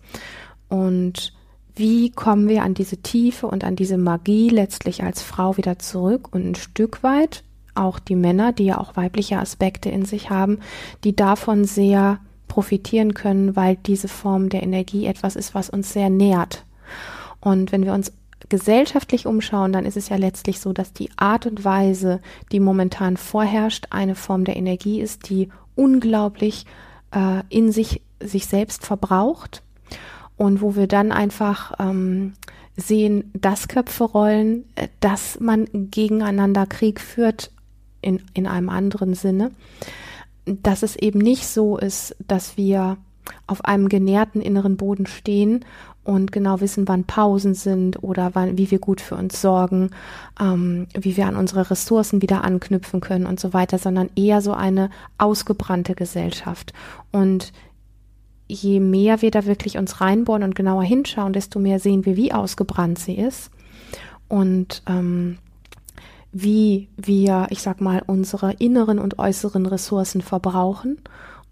Und 0.69 1.33
wie 1.77 2.11
kommen 2.11 2.49
wir 2.49 2.63
an 2.63 2.75
diese 2.75 2.99
Tiefe 2.99 3.47
und 3.47 3.65
an 3.65 3.77
diese 3.77 3.99
Magie 3.99 4.49
letztlich 4.49 5.03
als 5.03 5.23
Frau 5.23 5.57
wieder 5.57 5.79
zurück 5.79 6.29
und 6.33 6.47
ein 6.47 6.55
Stück 6.55 7.03
weit 7.03 7.43
auch 7.75 7.99
die 7.99 8.17
Männer, 8.17 8.53
die 8.53 8.65
ja 8.67 8.79
auch 8.79 8.97
weibliche 8.97 9.39
Aspekte 9.39 9.89
in 9.89 10.05
sich 10.05 10.31
haben, 10.31 10.59
die 11.05 11.15
davon 11.15 11.65
sehr 11.65 12.19
profitieren 12.49 13.15
können, 13.15 13.55
weil 13.57 13.77
diese 13.77 14.09
Form 14.09 14.49
der 14.49 14.63
Energie 14.63 15.07
etwas 15.07 15.37
ist, 15.37 15.55
was 15.55 15.71
uns 15.71 15.93
sehr 15.93 16.11
nährt. 16.11 16.65
Und 17.41 17.73
wenn 17.73 17.85
wir 17.85 17.95
uns 17.95 18.13
gesellschaftlich 18.49 19.27
umschauen, 19.27 19.73
dann 19.73 19.87
ist 19.87 19.97
es 19.97 20.09
ja 20.09 20.17
letztlich 20.17 20.61
so, 20.61 20.73
dass 20.73 20.93
die 20.93 21.11
Art 21.17 21.47
und 21.47 21.65
Weise, 21.65 22.21
die 22.51 22.61
momentan 22.61 23.17
vorherrscht, 23.17 23.87
eine 23.91 24.17
Form 24.17 24.45
der 24.45 24.57
Energie 24.57 25.01
ist, 25.01 25.31
die 25.31 25.49
unglaublich 25.77 26.67
äh, 27.13 27.43
in 27.49 27.71
sich 27.71 28.03
sich 28.23 28.47
selbst 28.47 28.85
verbraucht 28.85 29.63
und 30.41 30.63
wo 30.63 30.75
wir 30.75 30.87
dann 30.87 31.13
einfach 31.13 31.75
ähm, 31.79 32.33
sehen, 32.75 33.31
dass 33.35 33.69
Köpfe 33.69 34.05
rollen, 34.05 34.65
äh, 34.75 34.89
dass 35.01 35.39
man 35.39 35.69
gegeneinander 35.71 36.65
Krieg 36.65 36.99
führt 36.99 37.51
in, 38.01 38.23
in 38.33 38.47
einem 38.47 38.71
anderen 38.71 39.13
Sinne, 39.13 39.51
dass 40.47 40.83
es 40.83 40.97
eben 40.97 41.19
nicht 41.19 41.47
so 41.47 41.77
ist, 41.77 42.17
dass 42.27 42.57
wir 42.57 42.97
auf 43.47 43.67
einem 43.67 43.91
genährten 43.91 44.41
inneren 44.41 44.79
Boden 44.79 45.05
stehen 45.05 45.63
und 46.05 46.33
genau 46.33 46.63
wissen, 46.63 46.89
wann 46.89 47.05
Pausen 47.05 47.53
sind 47.53 48.03
oder 48.03 48.31
wann, 48.33 48.57
wie 48.57 48.71
wir 48.71 48.79
gut 48.79 49.03
für 49.03 49.17
uns 49.17 49.43
sorgen, 49.43 49.91
ähm, 50.41 50.87
wie 50.99 51.19
wir 51.19 51.27
an 51.27 51.37
unsere 51.37 51.71
Ressourcen 51.71 52.23
wieder 52.23 52.45
anknüpfen 52.45 53.03
können 53.03 53.27
und 53.27 53.39
so 53.39 53.53
weiter, 53.53 53.77
sondern 53.77 54.09
eher 54.17 54.41
so 54.41 54.55
eine 54.55 54.89
ausgebrannte 55.19 55.95
Gesellschaft. 55.95 56.73
Und 57.13 57.53
je 58.51 58.81
mehr 58.81 59.23
wir 59.23 59.31
da 59.31 59.47
wirklich 59.47 59.79
uns 59.79 60.01
reinbohren 60.01 60.43
und 60.43 60.55
genauer 60.55 60.83
hinschauen, 60.83 61.33
desto 61.33 61.59
mehr 61.59 61.79
sehen 61.79 62.05
wir, 62.05 62.17
wie 62.17 62.33
ausgebrannt 62.33 62.99
sie 62.99 63.15
ist 63.15 63.51
und 64.29 64.83
ähm, 64.87 65.39
wie 66.33 66.89
wir, 66.97 67.49
ich 67.51 67.63
sag 67.63 67.81
mal, 67.81 68.03
unsere 68.07 68.53
inneren 68.55 68.99
und 68.99 69.19
äußeren 69.19 69.67
Ressourcen 69.67 70.21
verbrauchen, 70.21 70.99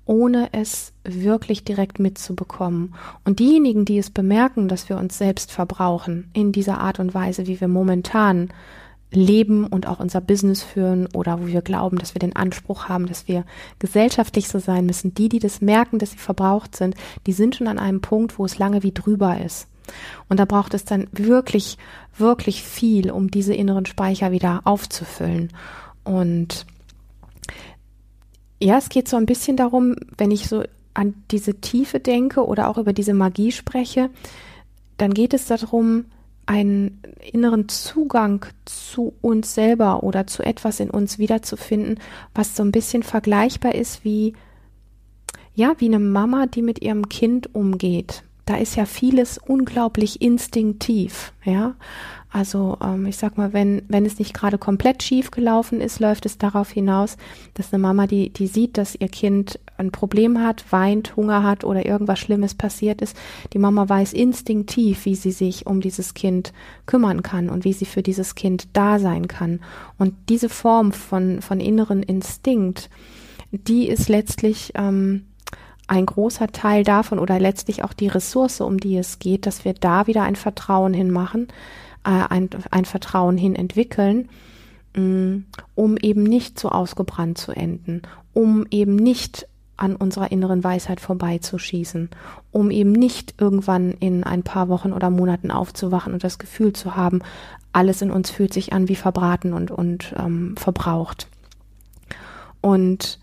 ohne 0.04 0.48
es 0.52 0.92
wirklich 1.04 1.64
direkt 1.64 1.98
mitzubekommen. 1.98 2.94
Und 3.24 3.40
diejenigen, 3.40 3.84
die 3.84 3.98
es 3.98 4.10
bemerken, 4.10 4.68
dass 4.68 4.88
wir 4.88 4.96
uns 4.96 5.18
selbst 5.18 5.52
verbrauchen 5.52 6.30
in 6.32 6.52
dieser 6.52 6.78
Art 6.80 6.98
und 7.00 7.12
Weise, 7.12 7.46
wie 7.46 7.60
wir 7.60 7.68
momentan 7.68 8.50
leben 9.10 9.66
und 9.66 9.86
auch 9.86 10.00
unser 10.00 10.20
Business 10.20 10.62
führen 10.62 11.08
oder 11.14 11.40
wo 11.40 11.46
wir 11.46 11.62
glauben, 11.62 11.98
dass 11.98 12.14
wir 12.14 12.18
den 12.18 12.36
Anspruch 12.36 12.88
haben, 12.88 13.06
dass 13.06 13.26
wir 13.26 13.44
gesellschaftlich 13.78 14.48
so 14.48 14.58
sein 14.58 14.86
müssen. 14.86 15.14
Die, 15.14 15.28
die 15.28 15.38
das 15.38 15.60
merken, 15.60 15.98
dass 15.98 16.10
sie 16.10 16.18
verbraucht 16.18 16.76
sind, 16.76 16.94
die 17.26 17.32
sind 17.32 17.56
schon 17.56 17.68
an 17.68 17.78
einem 17.78 18.00
Punkt, 18.00 18.38
wo 18.38 18.44
es 18.44 18.58
lange 18.58 18.82
wie 18.82 18.92
drüber 18.92 19.40
ist. 19.40 19.66
Und 20.28 20.38
da 20.38 20.44
braucht 20.44 20.74
es 20.74 20.84
dann 20.84 21.06
wirklich, 21.12 21.78
wirklich 22.16 22.62
viel, 22.62 23.10
um 23.10 23.30
diese 23.30 23.54
inneren 23.54 23.86
Speicher 23.86 24.30
wieder 24.32 24.60
aufzufüllen. 24.64 25.50
Und 26.04 26.66
ja, 28.60 28.76
es 28.76 28.90
geht 28.90 29.08
so 29.08 29.16
ein 29.16 29.26
bisschen 29.26 29.56
darum, 29.56 29.96
wenn 30.18 30.30
ich 30.30 30.48
so 30.48 30.64
an 30.92 31.14
diese 31.30 31.60
Tiefe 31.60 32.00
denke 32.00 32.44
oder 32.44 32.68
auch 32.68 32.76
über 32.76 32.92
diese 32.92 33.14
Magie 33.14 33.52
spreche, 33.52 34.10
dann 34.98 35.14
geht 35.14 35.32
es 35.32 35.46
darum, 35.46 36.06
einen 36.48 37.02
inneren 37.20 37.68
Zugang 37.68 38.46
zu 38.64 39.12
uns 39.20 39.54
selber 39.54 40.02
oder 40.02 40.26
zu 40.26 40.42
etwas 40.42 40.80
in 40.80 40.90
uns 40.90 41.18
wiederzufinden, 41.18 42.00
was 42.34 42.56
so 42.56 42.62
ein 42.62 42.72
bisschen 42.72 43.02
vergleichbar 43.02 43.74
ist 43.74 44.02
wie, 44.02 44.32
ja, 45.54 45.74
wie 45.78 45.86
eine 45.86 45.98
Mama, 45.98 46.46
die 46.46 46.62
mit 46.62 46.80
ihrem 46.80 47.10
Kind 47.10 47.54
umgeht. 47.54 48.24
Da 48.48 48.56
ist 48.56 48.76
ja 48.76 48.86
vieles 48.86 49.36
unglaublich 49.36 50.22
instinktiv, 50.22 51.34
ja. 51.44 51.74
Also 52.30 52.78
ähm, 52.82 53.04
ich 53.04 53.18
sag 53.18 53.36
mal, 53.36 53.52
wenn, 53.52 53.82
wenn 53.88 54.06
es 54.06 54.18
nicht 54.18 54.32
gerade 54.32 54.56
komplett 54.56 55.02
schief 55.02 55.30
gelaufen 55.30 55.82
ist, 55.82 56.00
läuft 56.00 56.24
es 56.24 56.38
darauf 56.38 56.70
hinaus, 56.70 57.18
dass 57.52 57.74
eine 57.74 57.82
Mama, 57.82 58.06
die, 58.06 58.30
die 58.30 58.46
sieht, 58.46 58.78
dass 58.78 58.94
ihr 58.94 59.08
Kind 59.10 59.60
ein 59.76 59.92
Problem 59.92 60.42
hat, 60.42 60.64
weint, 60.72 61.14
Hunger 61.14 61.42
hat 61.42 61.62
oder 61.62 61.84
irgendwas 61.84 62.20
Schlimmes 62.20 62.54
passiert 62.54 63.02
ist, 63.02 63.14
die 63.52 63.58
Mama 63.58 63.86
weiß 63.86 64.14
instinktiv, 64.14 65.04
wie 65.04 65.14
sie 65.14 65.32
sich 65.32 65.66
um 65.66 65.82
dieses 65.82 66.14
Kind 66.14 66.54
kümmern 66.86 67.22
kann 67.22 67.50
und 67.50 67.66
wie 67.66 67.74
sie 67.74 67.84
für 67.84 68.02
dieses 68.02 68.34
Kind 68.34 68.68
da 68.72 68.98
sein 68.98 69.28
kann. 69.28 69.60
Und 69.98 70.14
diese 70.30 70.48
Form 70.48 70.92
von, 70.92 71.42
von 71.42 71.60
inneren 71.60 72.02
Instinkt, 72.02 72.88
die 73.50 73.88
ist 73.88 74.08
letztlich 74.08 74.72
ähm, 74.74 75.24
ein 75.88 76.06
großer 76.06 76.48
Teil 76.48 76.84
davon 76.84 77.18
oder 77.18 77.40
letztlich 77.40 77.82
auch 77.82 77.92
die 77.92 78.08
Ressource, 78.08 78.60
um 78.60 78.78
die 78.78 78.96
es 78.96 79.18
geht, 79.18 79.46
dass 79.46 79.64
wir 79.64 79.74
da 79.74 80.06
wieder 80.06 80.22
ein 80.22 80.36
Vertrauen 80.36 80.94
hinmachen, 80.94 81.48
äh, 82.04 82.10
ein, 82.10 82.50
ein 82.70 82.84
Vertrauen 82.84 83.36
hin 83.36 83.56
entwickeln, 83.56 84.28
mm, 84.94 85.38
um 85.74 85.96
eben 85.96 86.22
nicht 86.22 86.58
so 86.58 86.68
ausgebrannt 86.68 87.38
zu 87.38 87.52
enden, 87.52 88.02
um 88.34 88.66
eben 88.70 88.94
nicht 88.94 89.48
an 89.78 89.96
unserer 89.96 90.30
inneren 90.30 90.62
Weisheit 90.62 91.00
vorbeizuschießen, 91.00 92.10
um 92.50 92.70
eben 92.70 92.92
nicht 92.92 93.34
irgendwann 93.40 93.92
in 93.92 94.24
ein 94.24 94.42
paar 94.42 94.68
Wochen 94.68 94.92
oder 94.92 95.08
Monaten 95.08 95.50
aufzuwachen 95.50 96.12
und 96.12 96.24
das 96.24 96.38
Gefühl 96.38 96.72
zu 96.72 96.96
haben, 96.96 97.22
alles 97.72 98.02
in 98.02 98.10
uns 98.10 98.30
fühlt 98.30 98.52
sich 98.52 98.72
an 98.72 98.88
wie 98.88 98.96
verbraten 98.96 99.52
und, 99.52 99.70
und 99.70 100.14
ähm, 100.18 100.56
verbraucht. 100.56 101.28
Und 102.60 103.20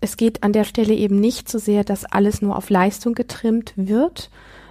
es 0.00 0.16
geht 0.16 0.42
an 0.42 0.52
der 0.52 0.64
Stelle 0.64 0.94
eben 0.94 1.20
nicht 1.20 1.48
so 1.48 1.58
sehr, 1.58 1.84
dass 1.84 2.04
alles 2.04 2.42
nur 2.42 2.56
auf 2.56 2.70
Leistung 2.70 3.14
getrimmt 3.14 3.72
wird, 3.76 4.30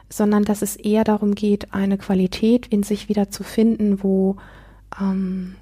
sondern 0.10 0.44
dass 0.44 0.62
es 0.62 0.75
eher 0.75 1.03
darum 1.03 1.36
geht, 1.36 1.74
eine 1.74 1.98
Qualität 1.98 2.67
in 2.67 2.84
sich 2.84 3.10
wieder 3.10 3.29
zu 3.32 3.44
finden, 3.44 4.03
wo 4.03 4.38
ähm, 5.01 5.55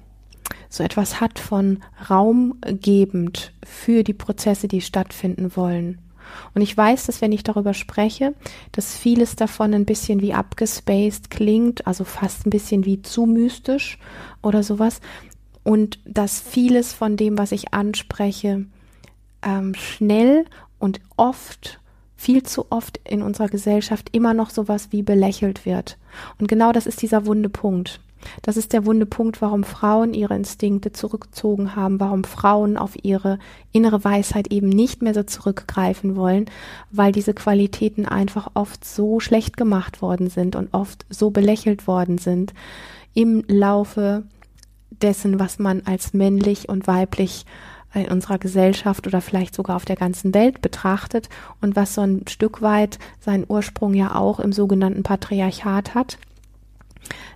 so 0.68 0.84
etwas 0.84 1.20
hat 1.20 1.38
von 1.38 1.82
raumgebend 2.10 3.52
für 3.64 4.04
die 4.04 4.12
Prozesse, 4.12 4.68
die 4.68 4.80
stattfinden 4.80 5.56
wollen. 5.56 5.98
Und 6.54 6.62
ich 6.62 6.76
weiß, 6.76 7.06
dass 7.06 7.20
wenn 7.20 7.32
ich 7.32 7.42
darüber 7.42 7.74
spreche, 7.74 8.34
dass 8.72 8.96
vieles 8.96 9.36
davon 9.36 9.74
ein 9.74 9.84
bisschen 9.84 10.20
wie 10.20 10.32
abgespaced 10.32 11.30
klingt, 11.30 11.86
also 11.86 12.04
fast 12.04 12.46
ein 12.46 12.50
bisschen 12.50 12.84
wie 12.84 13.02
zu 13.02 13.26
mystisch 13.26 13.98
oder 14.42 14.62
sowas. 14.62 15.00
Und 15.62 15.98
dass 16.04 16.40
vieles 16.40 16.92
von 16.92 17.16
dem, 17.16 17.38
was 17.38 17.52
ich 17.52 17.72
anspreche, 17.72 18.66
ähm, 19.44 19.74
schnell 19.74 20.44
und 20.78 21.00
oft 21.16 21.80
viel 22.16 22.42
zu 22.42 22.66
oft 22.70 23.00
in 23.04 23.22
unserer 23.22 23.48
Gesellschaft 23.48 24.08
immer 24.12 24.34
noch 24.34 24.50
sowas 24.50 24.88
wie 24.90 25.02
belächelt 25.02 25.66
wird. 25.66 25.98
Und 26.38 26.48
genau 26.48 26.72
das 26.72 26.86
ist 26.86 27.02
dieser 27.02 27.26
wunde 27.26 27.48
Punkt. 27.48 28.00
Das 28.40 28.56
ist 28.56 28.72
der 28.72 28.86
wunde 28.86 29.04
Punkt, 29.04 29.42
warum 29.42 29.64
Frauen 29.64 30.14
ihre 30.14 30.34
Instinkte 30.34 30.92
zurückgezogen 30.92 31.76
haben, 31.76 32.00
warum 32.00 32.24
Frauen 32.24 32.78
auf 32.78 32.92
ihre 33.02 33.38
innere 33.72 34.02
Weisheit 34.02 34.50
eben 34.50 34.68
nicht 34.68 35.02
mehr 35.02 35.12
so 35.12 35.22
zurückgreifen 35.22 36.16
wollen, 36.16 36.46
weil 36.90 37.12
diese 37.12 37.34
Qualitäten 37.34 38.06
einfach 38.06 38.50
oft 38.54 38.84
so 38.84 39.20
schlecht 39.20 39.56
gemacht 39.58 40.00
worden 40.00 40.30
sind 40.30 40.56
und 40.56 40.72
oft 40.72 41.04
so 41.10 41.30
belächelt 41.30 41.86
worden 41.86 42.16
sind 42.16 42.54
im 43.12 43.44
Laufe 43.46 44.24
dessen, 44.90 45.38
was 45.38 45.58
man 45.58 45.82
als 45.84 46.14
männlich 46.14 46.68
und 46.68 46.86
weiblich 46.86 47.44
in 48.00 48.08
unserer 48.08 48.38
Gesellschaft 48.38 49.06
oder 49.06 49.20
vielleicht 49.20 49.54
sogar 49.54 49.76
auf 49.76 49.84
der 49.84 49.96
ganzen 49.96 50.34
Welt 50.34 50.60
betrachtet 50.60 51.28
und 51.60 51.76
was 51.76 51.94
so 51.94 52.02
ein 52.02 52.26
Stück 52.28 52.62
weit 52.62 52.98
seinen 53.20 53.44
Ursprung 53.48 53.94
ja 53.94 54.14
auch 54.14 54.40
im 54.40 54.52
sogenannten 54.52 55.02
Patriarchat 55.02 55.94
hat. 55.94 56.18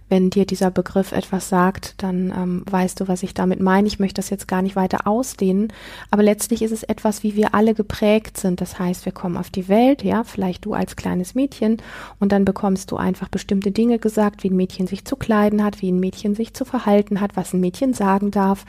Wenn 0.09 0.31
dir 0.31 0.47
dieser 0.47 0.71
Begriff 0.71 1.12
etwas 1.12 1.49
sagt, 1.49 1.95
dann 2.03 2.33
ähm, 2.37 2.62
weißt 2.71 3.00
du, 3.00 3.09
was 3.09 3.23
ich 3.23 3.35
damit 3.35 3.61
meine. 3.61 3.87
Ich 3.87 3.99
möchte 3.99 4.19
das 4.19 4.31
jetzt 4.31 4.49
gar 4.49 4.62
nicht 4.62 4.77
weiter 4.77 5.07
ausdehnen, 5.07 5.73
aber 6.11 6.23
letztlich 6.23 6.62
ist 6.62 6.73
es 6.73 6.83
etwas, 6.83 7.23
wie 7.23 7.37
wir 7.37 7.55
alle 7.55 7.75
geprägt 7.75 8.37
sind. 8.37 8.61
Das 8.61 8.79
heißt, 8.79 9.05
wir 9.05 9.12
kommen 9.12 9.37
auf 9.37 9.50
die 9.50 9.69
Welt, 9.69 10.03
ja, 10.03 10.25
vielleicht 10.25 10.65
du 10.65 10.75
als 10.75 10.97
kleines 10.97 11.35
Mädchen 11.35 11.79
und 12.21 12.33
dann 12.33 12.45
bekommst 12.45 12.91
du 12.91 12.97
einfach 12.97 13.29
bestimmte 13.29 13.71
Dinge 13.71 13.99
gesagt, 13.99 14.43
wie 14.43 14.50
ein 14.50 14.57
Mädchen 14.57 14.87
sich 14.87 15.05
zu 15.05 15.17
kleiden 15.17 15.62
hat, 15.65 15.83
wie 15.83 15.93
ein 15.93 16.00
Mädchen 16.00 16.35
sich 16.35 16.55
zu 16.55 16.65
verhalten 16.65 17.21
hat, 17.21 17.37
was 17.37 17.53
ein 17.53 17.61
Mädchen 17.61 17.93
sagen 17.95 18.31
darf 18.31 18.65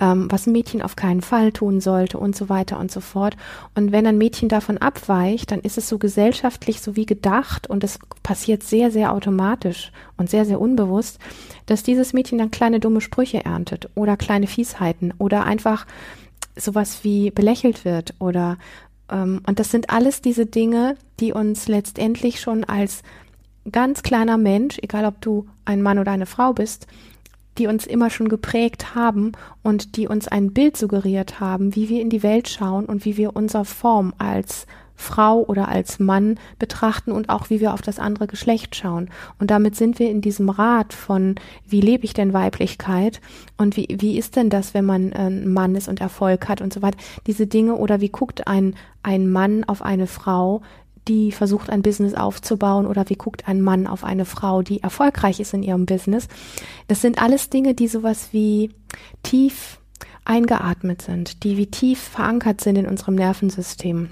ähm, 0.00 0.26
was 0.30 0.46
ein 0.46 0.52
Mädchen 0.52 0.82
auf 0.82 0.96
keinen 0.96 1.20
Fall 1.20 1.52
tun 1.52 1.80
sollte 1.80 2.18
und 2.18 2.34
so 2.34 2.48
weiter 2.48 2.78
und 2.78 2.90
so 2.90 3.00
fort. 3.00 3.36
Und 3.74 3.92
wenn 3.92 4.06
ein 4.06 4.18
Mädchen 4.18 4.48
davon 4.48 4.78
abweicht, 4.78 5.50
dann 5.50 5.60
ist 5.60 5.78
es 5.78 5.88
so 5.88 5.98
gesellschaftlich 5.98 6.80
so 6.80 6.96
wie 6.96 7.06
gedacht 7.06 7.68
und 7.68 7.84
es 7.84 7.98
passiert 8.22 8.62
sehr, 8.62 8.90
sehr 8.90 9.12
automatisch 9.12 9.92
und 10.16 10.30
sehr, 10.30 10.44
sehr 10.44 10.60
unbewusst, 10.70 11.18
dass 11.66 11.82
dieses 11.82 12.12
Mädchen 12.12 12.38
dann 12.38 12.50
kleine 12.50 12.80
dumme 12.80 13.00
Sprüche 13.00 13.44
erntet 13.44 13.88
oder 13.94 14.16
kleine 14.16 14.46
Fiesheiten 14.46 15.12
oder 15.18 15.44
einfach 15.44 15.86
sowas 16.56 17.00
wie 17.02 17.30
belächelt 17.30 17.84
wird 17.84 18.14
oder 18.18 18.58
ähm, 19.10 19.40
und 19.46 19.58
das 19.58 19.70
sind 19.70 19.90
alles 19.90 20.20
diese 20.20 20.46
Dinge, 20.46 20.96
die 21.18 21.32
uns 21.32 21.68
letztendlich 21.68 22.40
schon 22.40 22.64
als 22.64 23.02
ganz 23.70 24.02
kleiner 24.02 24.36
Mensch, 24.36 24.78
egal 24.82 25.04
ob 25.04 25.20
du 25.20 25.46
ein 25.64 25.82
Mann 25.82 25.98
oder 25.98 26.12
eine 26.12 26.26
Frau 26.26 26.52
bist, 26.52 26.86
die 27.58 27.66
uns 27.66 27.86
immer 27.86 28.10
schon 28.10 28.28
geprägt 28.28 28.94
haben 28.94 29.32
und 29.62 29.96
die 29.96 30.08
uns 30.08 30.28
ein 30.28 30.52
Bild 30.52 30.76
suggeriert 30.76 31.40
haben, 31.40 31.74
wie 31.74 31.88
wir 31.88 32.00
in 32.00 32.10
die 32.10 32.22
Welt 32.22 32.48
schauen 32.48 32.86
und 32.86 33.04
wie 33.04 33.16
wir 33.16 33.36
unsere 33.36 33.64
Form 33.64 34.14
als 34.18 34.66
Frau 35.00 35.42
oder 35.42 35.68
als 35.68 35.98
Mann 35.98 36.38
betrachten 36.58 37.10
und 37.12 37.28
auch 37.28 37.50
wie 37.50 37.60
wir 37.60 37.74
auf 37.74 37.82
das 37.82 37.98
andere 37.98 38.26
Geschlecht 38.26 38.76
schauen. 38.76 39.10
Und 39.38 39.50
damit 39.50 39.76
sind 39.76 39.98
wir 39.98 40.10
in 40.10 40.20
diesem 40.20 40.48
Rat 40.48 40.92
von, 40.92 41.34
wie 41.66 41.80
lebe 41.80 42.04
ich 42.04 42.12
denn 42.12 42.32
Weiblichkeit 42.32 43.20
und 43.56 43.76
wie, 43.76 43.88
wie 43.98 44.18
ist 44.18 44.36
denn 44.36 44.50
das, 44.50 44.74
wenn 44.74 44.84
man 44.84 45.12
äh, 45.12 45.26
ein 45.26 45.52
Mann 45.52 45.74
ist 45.74 45.88
und 45.88 46.00
Erfolg 46.00 46.48
hat 46.48 46.60
und 46.60 46.72
so 46.72 46.82
weiter. 46.82 46.98
Diese 47.26 47.46
Dinge 47.46 47.76
oder 47.76 48.00
wie 48.00 48.10
guckt 48.10 48.46
ein, 48.46 48.74
ein 49.02 49.30
Mann 49.30 49.64
auf 49.64 49.82
eine 49.82 50.06
Frau, 50.06 50.62
die 51.08 51.32
versucht, 51.32 51.70
ein 51.70 51.82
Business 51.82 52.14
aufzubauen 52.14 52.86
oder 52.86 53.08
wie 53.08 53.16
guckt 53.16 53.48
ein 53.48 53.62
Mann 53.62 53.86
auf 53.86 54.04
eine 54.04 54.24
Frau, 54.24 54.62
die 54.62 54.82
erfolgreich 54.82 55.40
ist 55.40 55.54
in 55.54 55.62
ihrem 55.62 55.86
Business. 55.86 56.28
Das 56.88 57.00
sind 57.00 57.20
alles 57.20 57.50
Dinge, 57.50 57.74
die 57.74 57.88
sowas 57.88 58.28
wie 58.32 58.70
tief 59.22 59.80
eingeatmet 60.24 61.02
sind, 61.02 61.42
die 61.42 61.56
wie 61.56 61.66
tief 61.66 61.98
verankert 61.98 62.60
sind 62.60 62.76
in 62.76 62.86
unserem 62.86 63.14
Nervensystem. 63.14 64.10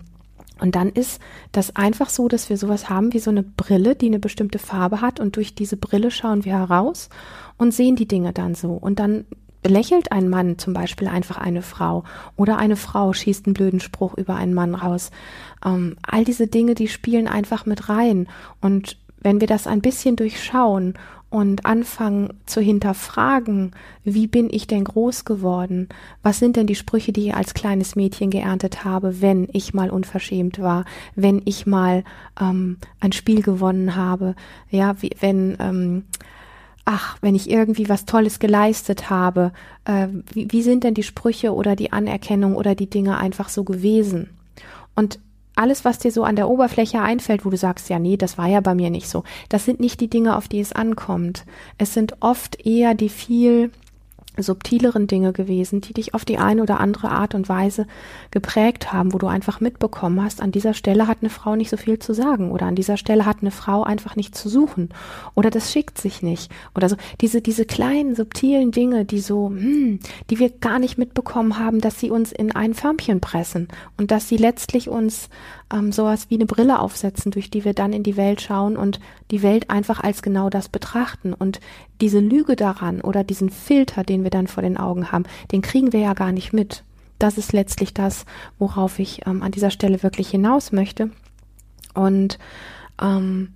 Und 0.60 0.74
dann 0.74 0.88
ist 0.90 1.20
das 1.52 1.76
einfach 1.76 2.08
so, 2.08 2.28
dass 2.28 2.50
wir 2.50 2.56
sowas 2.56 2.88
haben 2.88 3.12
wie 3.12 3.18
so 3.18 3.30
eine 3.30 3.42
Brille, 3.42 3.94
die 3.94 4.06
eine 4.06 4.18
bestimmte 4.18 4.58
Farbe 4.58 5.00
hat 5.00 5.20
und 5.20 5.36
durch 5.36 5.54
diese 5.54 5.76
Brille 5.76 6.10
schauen 6.10 6.44
wir 6.44 6.52
heraus 6.52 7.08
und 7.56 7.72
sehen 7.72 7.96
die 7.96 8.08
Dinge 8.08 8.32
dann 8.32 8.54
so. 8.54 8.72
Und 8.72 8.98
dann 8.98 9.24
belächelt 9.62 10.12
ein 10.12 10.28
Mann 10.28 10.58
zum 10.58 10.72
Beispiel 10.72 11.08
einfach 11.08 11.36
eine 11.36 11.62
Frau 11.62 12.04
oder 12.36 12.58
eine 12.58 12.76
Frau 12.76 13.12
schießt 13.12 13.46
einen 13.46 13.54
blöden 13.54 13.80
Spruch 13.80 14.14
über 14.14 14.36
einen 14.36 14.54
Mann 14.54 14.74
raus. 14.74 15.10
Ähm, 15.64 15.96
all 16.02 16.24
diese 16.24 16.46
Dinge, 16.46 16.74
die 16.74 16.88
spielen 16.88 17.28
einfach 17.28 17.66
mit 17.66 17.88
rein. 17.88 18.28
Und 18.60 18.96
wenn 19.20 19.40
wir 19.40 19.48
das 19.48 19.66
ein 19.66 19.80
bisschen 19.80 20.16
durchschauen 20.16 20.94
und 21.30 21.66
anfangen 21.66 22.30
zu 22.46 22.60
hinterfragen, 22.60 23.72
wie 24.02 24.26
bin 24.26 24.48
ich 24.50 24.66
denn 24.66 24.84
groß 24.84 25.24
geworden? 25.24 25.88
Was 26.22 26.38
sind 26.38 26.56
denn 26.56 26.66
die 26.66 26.74
Sprüche, 26.74 27.12
die 27.12 27.28
ich 27.28 27.34
als 27.34 27.52
kleines 27.52 27.96
Mädchen 27.96 28.30
geerntet 28.30 28.84
habe, 28.84 29.20
wenn 29.20 29.46
ich 29.52 29.74
mal 29.74 29.90
unverschämt 29.90 30.58
war, 30.58 30.84
wenn 31.14 31.42
ich 31.44 31.66
mal 31.66 32.04
ähm, 32.40 32.78
ein 33.00 33.12
Spiel 33.12 33.42
gewonnen 33.42 33.94
habe, 33.94 34.36
ja, 34.70 35.00
wie, 35.02 35.10
wenn 35.20 35.56
ähm, 35.60 36.04
ach, 36.86 37.18
wenn 37.20 37.34
ich 37.34 37.50
irgendwie 37.50 37.90
was 37.90 38.06
Tolles 38.06 38.38
geleistet 38.38 39.10
habe, 39.10 39.52
äh, 39.84 40.08
wie, 40.32 40.50
wie 40.50 40.62
sind 40.62 40.84
denn 40.84 40.94
die 40.94 41.02
Sprüche 41.02 41.52
oder 41.52 41.76
die 41.76 41.92
Anerkennung 41.92 42.56
oder 42.56 42.74
die 42.74 42.88
Dinge 42.88 43.18
einfach 43.18 43.50
so 43.50 43.62
gewesen? 43.62 44.30
Und 44.94 45.18
alles, 45.58 45.84
was 45.84 45.98
dir 45.98 46.12
so 46.12 46.24
an 46.24 46.36
der 46.36 46.48
Oberfläche 46.48 47.00
einfällt, 47.00 47.44
wo 47.44 47.50
du 47.50 47.56
sagst, 47.56 47.88
ja, 47.88 47.98
nee, 47.98 48.16
das 48.16 48.38
war 48.38 48.46
ja 48.46 48.60
bei 48.60 48.74
mir 48.74 48.90
nicht 48.90 49.08
so, 49.08 49.24
das 49.48 49.64
sind 49.64 49.80
nicht 49.80 50.00
die 50.00 50.08
Dinge, 50.08 50.36
auf 50.36 50.48
die 50.48 50.60
es 50.60 50.72
ankommt. 50.72 51.44
Es 51.76 51.94
sind 51.94 52.16
oft 52.20 52.64
eher 52.64 52.94
die 52.94 53.08
viel 53.08 53.70
subtileren 54.42 55.06
Dinge 55.06 55.32
gewesen, 55.32 55.80
die 55.80 55.92
dich 55.92 56.14
auf 56.14 56.24
die 56.24 56.38
eine 56.38 56.62
oder 56.62 56.80
andere 56.80 57.10
Art 57.10 57.34
und 57.34 57.48
Weise 57.48 57.86
geprägt 58.30 58.92
haben, 58.92 59.12
wo 59.12 59.18
du 59.18 59.26
einfach 59.26 59.60
mitbekommen 59.60 60.22
hast, 60.22 60.40
an 60.40 60.52
dieser 60.52 60.74
Stelle 60.74 61.06
hat 61.06 61.18
eine 61.20 61.30
Frau 61.30 61.56
nicht 61.56 61.70
so 61.70 61.76
viel 61.76 61.98
zu 61.98 62.14
sagen 62.14 62.50
oder 62.50 62.66
an 62.66 62.74
dieser 62.74 62.96
Stelle 62.96 63.26
hat 63.26 63.38
eine 63.40 63.50
Frau 63.50 63.82
einfach 63.82 64.16
nicht 64.16 64.34
zu 64.34 64.48
suchen 64.48 64.90
oder 65.34 65.50
das 65.50 65.72
schickt 65.72 65.98
sich 65.98 66.22
nicht 66.22 66.50
oder 66.74 66.88
so. 66.88 66.96
Diese, 67.20 67.40
diese 67.40 67.64
kleinen 67.64 68.14
subtilen 68.14 68.70
Dinge, 68.70 69.04
die 69.04 69.20
so, 69.20 69.48
hm, 69.48 70.00
die 70.30 70.38
wir 70.38 70.50
gar 70.50 70.78
nicht 70.78 70.98
mitbekommen 70.98 71.58
haben, 71.58 71.80
dass 71.80 72.00
sie 72.00 72.10
uns 72.10 72.32
in 72.32 72.54
ein 72.54 72.74
Förmchen 72.74 73.20
pressen 73.20 73.68
und 73.96 74.10
dass 74.10 74.28
sie 74.28 74.36
letztlich 74.36 74.88
uns 74.88 75.28
ähm, 75.72 75.92
sowas 75.92 76.26
wie 76.28 76.36
eine 76.36 76.46
Brille 76.46 76.78
aufsetzen, 76.78 77.30
durch 77.32 77.50
die 77.50 77.64
wir 77.64 77.74
dann 77.74 77.92
in 77.92 78.02
die 78.02 78.16
Welt 78.16 78.40
schauen 78.40 78.76
und 78.76 79.00
die 79.30 79.42
Welt 79.42 79.70
einfach 79.70 80.00
als 80.00 80.22
genau 80.22 80.50
das 80.50 80.68
betrachten 80.68 81.34
und 81.34 81.60
diese 82.00 82.20
Lüge 82.20 82.56
daran 82.56 83.00
oder 83.00 83.24
diesen 83.24 83.50
Filter, 83.50 84.04
den 84.04 84.22
wir 84.22 84.30
dann 84.30 84.46
vor 84.46 84.62
den 84.62 84.76
Augen 84.76 85.12
haben, 85.12 85.24
den 85.52 85.62
kriegen 85.62 85.92
wir 85.92 86.00
ja 86.00 86.14
gar 86.14 86.32
nicht 86.32 86.52
mit. 86.52 86.84
Das 87.18 87.36
ist 87.36 87.52
letztlich 87.52 87.94
das, 87.94 88.24
worauf 88.58 88.98
ich 88.98 89.26
ähm, 89.26 89.42
an 89.42 89.52
dieser 89.52 89.70
Stelle 89.70 90.02
wirklich 90.02 90.30
hinaus 90.30 90.72
möchte. 90.72 91.10
Und 91.94 92.38
ähm, 93.00 93.54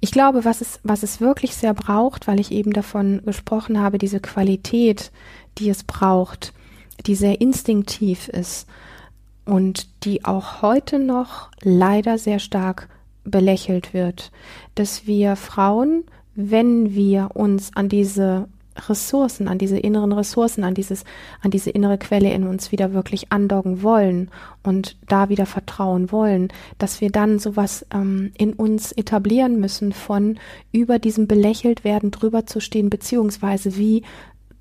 ich 0.00 0.12
glaube, 0.12 0.44
was 0.44 0.60
es, 0.60 0.80
was 0.82 1.02
es 1.02 1.20
wirklich 1.20 1.54
sehr 1.54 1.74
braucht, 1.74 2.26
weil 2.26 2.40
ich 2.40 2.50
eben 2.52 2.72
davon 2.72 3.22
gesprochen 3.24 3.80
habe, 3.80 3.98
diese 3.98 4.20
Qualität, 4.20 5.12
die 5.58 5.68
es 5.68 5.84
braucht, 5.84 6.52
die 7.06 7.14
sehr 7.14 7.40
instinktiv 7.40 8.28
ist 8.28 8.66
und 9.44 10.04
die 10.04 10.24
auch 10.24 10.62
heute 10.62 10.98
noch 10.98 11.50
leider 11.62 12.18
sehr 12.18 12.38
stark 12.38 12.88
belächelt 13.24 13.94
wird, 13.94 14.30
dass 14.74 15.06
wir 15.06 15.36
Frauen 15.36 16.04
wenn 16.34 16.94
wir 16.94 17.30
uns 17.34 17.70
an 17.74 17.88
diese 17.88 18.48
Ressourcen, 18.88 19.48
an 19.48 19.58
diese 19.58 19.78
inneren 19.78 20.12
Ressourcen, 20.12 20.64
an 20.64 20.72
dieses, 20.72 21.04
an 21.42 21.50
diese 21.50 21.68
innere 21.68 21.98
Quelle 21.98 22.32
in 22.32 22.46
uns 22.46 22.72
wieder 22.72 22.94
wirklich 22.94 23.30
andocken 23.30 23.82
wollen 23.82 24.30
und 24.62 24.96
da 25.08 25.28
wieder 25.28 25.44
vertrauen 25.44 26.10
wollen, 26.10 26.48
dass 26.78 27.02
wir 27.02 27.10
dann 27.10 27.38
sowas 27.38 27.84
ähm, 27.92 28.32
in 28.38 28.54
uns 28.54 28.92
etablieren 28.92 29.60
müssen 29.60 29.92
von 29.92 30.38
über 30.72 30.98
diesem 30.98 31.26
belächelt 31.26 31.84
werden 31.84 32.10
drüber 32.10 32.46
zu 32.46 32.60
stehen, 32.60 32.88
beziehungsweise 32.88 33.76
wie 33.76 34.04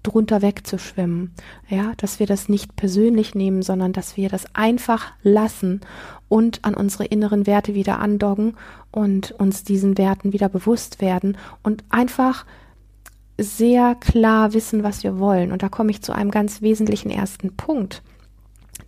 drunter 0.04 0.42
wegzuschwimmen. 0.42 1.34
Ja, 1.70 1.94
dass 1.98 2.20
wir 2.20 2.28
das 2.28 2.50
nicht 2.50 2.76
persönlich 2.76 3.36
nehmen, 3.36 3.62
sondern 3.62 3.94
dass 3.94 4.18
wir 4.18 4.30
das 4.30 4.46
einfach 4.56 5.14
lassen 5.24 5.82
und 6.28 6.64
an 6.64 6.74
unsere 6.74 7.06
inneren 7.06 7.46
Werte 7.48 7.74
wieder 7.76 8.00
andocken 8.00 8.56
und 8.92 9.32
uns 9.32 9.64
diesen 9.64 9.98
Werten 9.98 10.34
wieder 10.34 10.50
bewusst 10.50 11.02
werden 11.02 11.38
und 11.64 11.84
einfach 11.90 12.46
sehr 13.38 13.96
klar 13.96 14.54
wissen, 14.54 14.84
was 14.84 15.04
wir 15.04 15.20
wollen. 15.20 15.52
Und 15.52 15.64
da 15.64 15.70
komme 15.70 15.92
ich 15.92 16.02
zu 16.02 16.14
einem 16.14 16.32
ganz 16.32 16.62
wesentlichen 16.62 17.10
ersten 17.10 17.56
Punkt. 17.56 18.04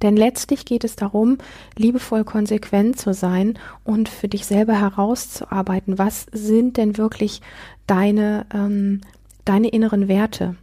Denn 0.01 0.17
letztlich 0.17 0.65
geht 0.65 0.83
es 0.83 0.95
darum, 0.95 1.37
liebevoll 1.77 2.23
konsequent 2.23 2.99
zu 2.99 3.13
sein 3.13 3.57
und 3.83 4.09
für 4.09 4.27
dich 4.27 4.45
selber 4.45 4.79
herauszuarbeiten, 4.79 5.97
was 5.97 6.25
sind 6.31 6.77
denn 6.77 6.97
wirklich 6.97 7.41
deine, 7.87 8.45
ähm, 8.53 9.01
deine 9.45 9.69
inneren 9.69 10.07
Werte? 10.07 10.55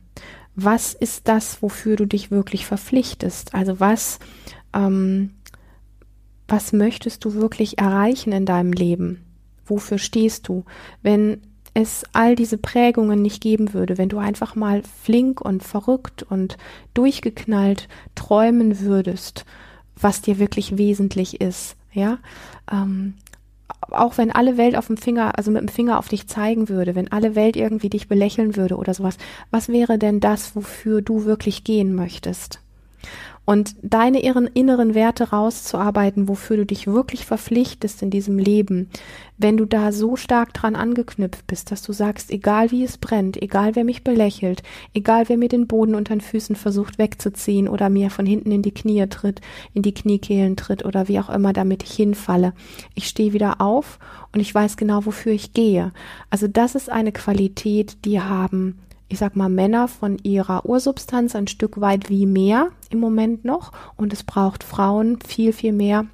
Was 0.64 0.94
ist 0.94 1.28
das, 1.28 1.62
wofür 1.62 1.96
du 1.96 2.06
dich 2.06 2.30
wirklich 2.30 2.66
verpflichtest? 2.66 3.54
Also 3.54 3.80
was, 3.80 4.18
ähm, 4.74 5.30
was 6.48 6.72
möchtest 6.72 7.24
du 7.24 7.34
wirklich 7.34 7.78
erreichen 7.78 8.32
in 8.32 8.46
deinem 8.46 8.72
Leben? 8.72 9.24
Wofür 9.66 9.98
stehst 9.98 10.48
du? 10.48 10.64
Wenn 11.02 11.42
es 11.74 12.04
all 12.12 12.34
diese 12.34 12.58
Prägungen 12.58 13.22
nicht 13.22 13.40
geben 13.40 13.72
würde, 13.72 13.96
wenn 13.98 14.08
du 14.08 14.18
einfach 14.18 14.56
mal 14.56 14.82
flink 14.82 15.40
und 15.40 15.62
verrückt 15.62 16.22
und 16.24 16.56
durchgeknallt 16.94 17.88
träumen 18.14 18.80
würdest, 18.80 19.44
was 19.96 20.22
dir 20.22 20.38
wirklich 20.38 20.76
wesentlich 20.78 21.40
ist, 21.40 21.76
ja, 21.92 22.18
ähm, 22.70 23.14
auch 23.90 24.18
wenn 24.18 24.30
alle 24.30 24.56
Welt 24.56 24.76
auf 24.76 24.86
dem 24.86 24.96
Finger, 24.96 25.36
also 25.36 25.50
mit 25.50 25.60
dem 25.60 25.68
Finger 25.68 25.98
auf 25.98 26.08
dich 26.08 26.26
zeigen 26.26 26.68
würde, 26.68 26.94
wenn 26.94 27.12
alle 27.12 27.34
Welt 27.34 27.56
irgendwie 27.56 27.90
dich 27.90 28.08
belächeln 28.08 28.56
würde 28.56 28.76
oder 28.76 28.94
sowas, 28.94 29.16
was 29.50 29.68
wäre 29.68 29.98
denn 29.98 30.20
das, 30.20 30.54
wofür 30.56 31.02
du 31.02 31.24
wirklich 31.24 31.64
gehen 31.64 31.94
möchtest? 31.94 32.60
Und 33.50 33.75
deine 33.83 34.21
inneren 34.21 34.95
Werte 34.95 35.30
rauszuarbeiten, 35.30 36.28
wofür 36.28 36.59
du 36.59 36.66
dich 36.66 36.87
wirklich 36.87 37.26
verpflichtest 37.26 38.00
in 38.00 38.09
diesem 38.09 38.38
Leben, 38.38 38.88
wenn 39.38 39.57
du 39.57 39.64
da 39.64 39.90
so 39.90 40.14
stark 40.14 40.54
dran 40.54 40.76
angeknüpft 40.76 41.49
bist, 41.49 41.73
dass 41.73 41.82
du 41.82 41.93
sagst, 41.93 42.30
egal 42.30 42.71
wie 42.71 42.84
es 42.84 42.97
brennt, 42.97 43.43
egal 43.43 43.75
wer 43.75 43.82
mich 43.82 44.04
belächelt, 44.04 44.63
egal 44.95 45.28
wer 45.28 45.36
mir 45.36 45.49
den 45.49 45.67
Boden 45.67 45.97
unter 45.97 46.15
den 46.15 46.21
Füßen 46.21 46.54
versucht 46.54 46.99
wegzuziehen 46.99 47.67
oder 47.67 47.91
mir 47.91 48.10
von 48.10 48.25
hinten 48.25 48.52
in 48.52 48.63
die 48.63 48.71
Knie 48.71 49.04
tritt, 49.08 49.41
in 49.75 49.82
die 49.82 49.95
Kniekehlen 49.95 50.54
tritt 50.54 50.84
oder 50.84 51.08
wie 51.08 51.19
auch 51.19 51.28
immer, 51.28 51.52
damit 51.52 51.82
ich 51.82 51.91
hinfalle. 51.91 52.52
Ich 52.95 53.08
stehe 53.08 53.32
wieder 53.32 53.60
auf 53.60 53.99
und 54.32 54.39
ich 54.39 54.54
weiß 54.54 54.76
genau, 54.76 55.06
wofür 55.06 55.32
ich 55.32 55.54
gehe. 55.54 55.91
Also 56.30 56.47
das 56.47 56.76
ist 56.76 56.89
eine 56.89 57.10
Qualität, 57.10 58.04
die 58.04 58.21
haben 58.21 58.78
ich 59.10 59.18
sag 59.18 59.34
mal, 59.34 59.49
Männer 59.49 59.88
von 59.88 60.18
ihrer 60.23 60.64
Ursubstanz 60.64 61.34
ein 61.34 61.49
Stück 61.49 61.80
weit 61.80 62.08
wie 62.08 62.26
mehr 62.26 62.68
im 62.90 63.00
Moment 63.00 63.44
noch. 63.44 63.73
Und 63.96 64.12
es 64.12 64.23
braucht 64.23 64.62
Frauen 64.62 65.18
viel, 65.26 65.52
viel 65.52 65.73
mehr, 65.73 66.06